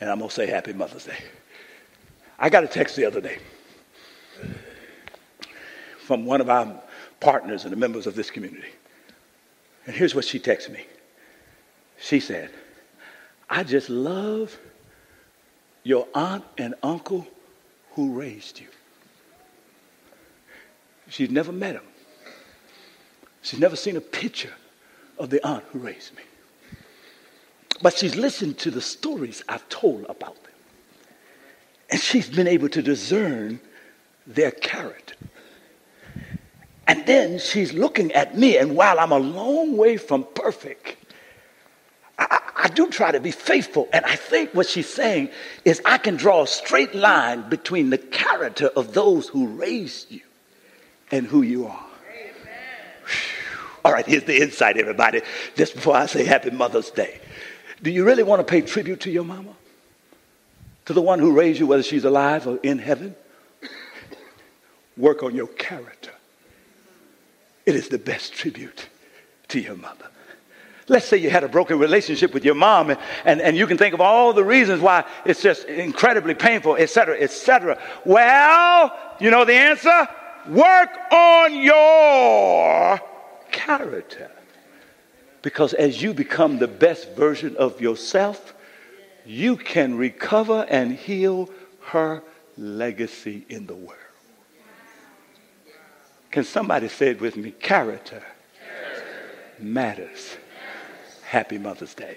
And 0.00 0.08
I'm 0.10 0.18
going 0.18 0.30
to 0.30 0.34
say 0.34 0.46
Happy 0.46 0.72
Mother's 0.72 1.04
Day. 1.04 1.18
I 2.38 2.48
got 2.48 2.64
a 2.64 2.68
text 2.68 2.96
the 2.96 3.04
other 3.04 3.20
day 3.20 3.38
from 6.04 6.26
one 6.26 6.40
of 6.40 6.50
our 6.50 6.82
partners 7.20 7.64
and 7.64 7.72
the 7.72 7.76
members 7.76 8.06
of 8.06 8.14
this 8.14 8.30
community. 8.30 8.68
And 9.86 9.96
here's 9.96 10.14
what 10.14 10.24
she 10.24 10.38
texted 10.38 10.70
me. 10.70 10.84
She 11.98 12.20
said, 12.20 12.50
I 13.48 13.64
just 13.64 13.88
love 13.88 14.56
your 15.82 16.06
aunt 16.14 16.44
and 16.58 16.74
uncle 16.82 17.26
who 17.92 18.18
raised 18.18 18.60
you. 18.60 18.66
She's 21.08 21.30
never 21.30 21.52
met 21.52 21.76
him. 21.76 21.84
She's 23.42 23.60
never 23.60 23.76
seen 23.76 23.96
a 23.96 24.00
picture 24.00 24.52
of 25.18 25.30
the 25.30 25.46
aunt 25.46 25.64
who 25.72 25.78
raised 25.78 26.14
me. 26.16 26.22
But 27.82 27.96
she's 27.96 28.16
listened 28.16 28.58
to 28.58 28.70
the 28.70 28.80
stories 28.80 29.42
I've 29.48 29.68
told 29.68 30.04
about 30.08 30.42
them. 30.42 30.52
And 31.90 32.00
she's 32.00 32.28
been 32.28 32.48
able 32.48 32.68
to 32.70 32.82
discern 32.82 33.60
their 34.26 34.50
character. 34.50 35.14
And 36.86 37.06
then 37.06 37.38
she's 37.38 37.72
looking 37.72 38.12
at 38.12 38.36
me, 38.36 38.58
and 38.58 38.76
while 38.76 38.98
I'm 39.00 39.12
a 39.12 39.18
long 39.18 39.76
way 39.76 39.96
from 39.96 40.24
perfect, 40.34 40.96
I, 42.18 42.40
I, 42.56 42.68
do 42.68 42.88
try 42.90 43.10
to 43.10 43.20
be 43.20 43.30
faithful. 43.30 43.88
And 43.92 44.04
I 44.04 44.16
think 44.16 44.54
what 44.54 44.68
she's 44.68 44.88
saying 44.88 45.30
is 45.64 45.80
I 45.84 45.98
can 45.98 46.16
draw 46.16 46.42
a 46.42 46.46
straight 46.46 46.94
line 46.94 47.48
between 47.48 47.90
the 47.90 47.98
character 47.98 48.66
of 48.76 48.92
those 48.92 49.28
who 49.28 49.48
raised 49.48 50.12
you 50.12 50.20
and 51.10 51.26
who 51.26 51.42
you 51.42 51.66
are. 51.66 51.86
All 53.84 53.92
right, 53.92 54.06
here's 54.06 54.24
the 54.24 54.40
insight, 54.40 54.78
everybody, 54.78 55.20
just 55.56 55.74
before 55.74 55.96
I 55.96 56.06
say 56.06 56.24
Happy 56.24 56.50
Mother's 56.50 56.90
Day. 56.90 57.20
Do 57.82 57.90
you 57.90 58.04
really 58.04 58.22
want 58.22 58.40
to 58.40 58.50
pay 58.50 58.62
tribute 58.62 59.00
to 59.00 59.10
your 59.10 59.24
mama? 59.24 59.54
To 60.86 60.92
the 60.92 61.02
one 61.02 61.18
who 61.18 61.32
raised 61.32 61.60
you, 61.60 61.66
whether 61.66 61.82
she's 61.82 62.04
alive 62.04 62.46
or 62.46 62.58
in 62.62 62.78
heaven? 62.78 63.14
Work 64.96 65.22
on 65.22 65.34
your 65.34 65.48
character. 65.48 66.12
It 67.66 67.74
is 67.74 67.88
the 67.88 67.98
best 67.98 68.34
tribute 68.34 68.88
to 69.48 69.60
your 69.60 69.76
mother. 69.76 70.06
Let's 70.86 71.06
say 71.06 71.16
you 71.16 71.30
had 71.30 71.44
a 71.44 71.48
broken 71.48 71.78
relationship 71.78 72.34
with 72.34 72.44
your 72.44 72.54
mom, 72.54 72.90
and, 72.90 73.00
and, 73.24 73.40
and 73.40 73.56
you 73.56 73.66
can 73.66 73.78
think 73.78 73.94
of 73.94 74.02
all 74.02 74.34
the 74.34 74.44
reasons 74.44 74.82
why 74.82 75.04
it's 75.24 75.40
just 75.40 75.64
incredibly 75.64 76.34
painful, 76.34 76.76
etc., 76.76 77.18
etc. 77.20 77.80
Well, 78.04 78.94
you 79.18 79.30
know 79.30 79.46
the 79.46 79.54
answer? 79.54 80.08
Work 80.46 80.90
on 81.10 81.54
your 81.54 83.00
character. 83.50 84.30
Because 85.40 85.72
as 85.72 86.02
you 86.02 86.12
become 86.12 86.58
the 86.58 86.68
best 86.68 87.12
version 87.12 87.56
of 87.56 87.80
yourself, 87.80 88.54
you 89.24 89.56
can 89.56 89.96
recover 89.96 90.66
and 90.68 90.92
heal 90.92 91.48
her 91.86 92.22
legacy 92.58 93.46
in 93.48 93.66
the 93.66 93.74
world. 93.74 94.03
Can 96.34 96.42
somebody 96.42 96.88
say 96.88 97.10
it 97.10 97.20
with 97.20 97.36
me? 97.36 97.52
Character, 97.52 98.20
Character. 98.58 99.04
matters. 99.60 100.36
Happy 101.22 101.58
Mother's 101.58 101.94
Day. 101.94 102.16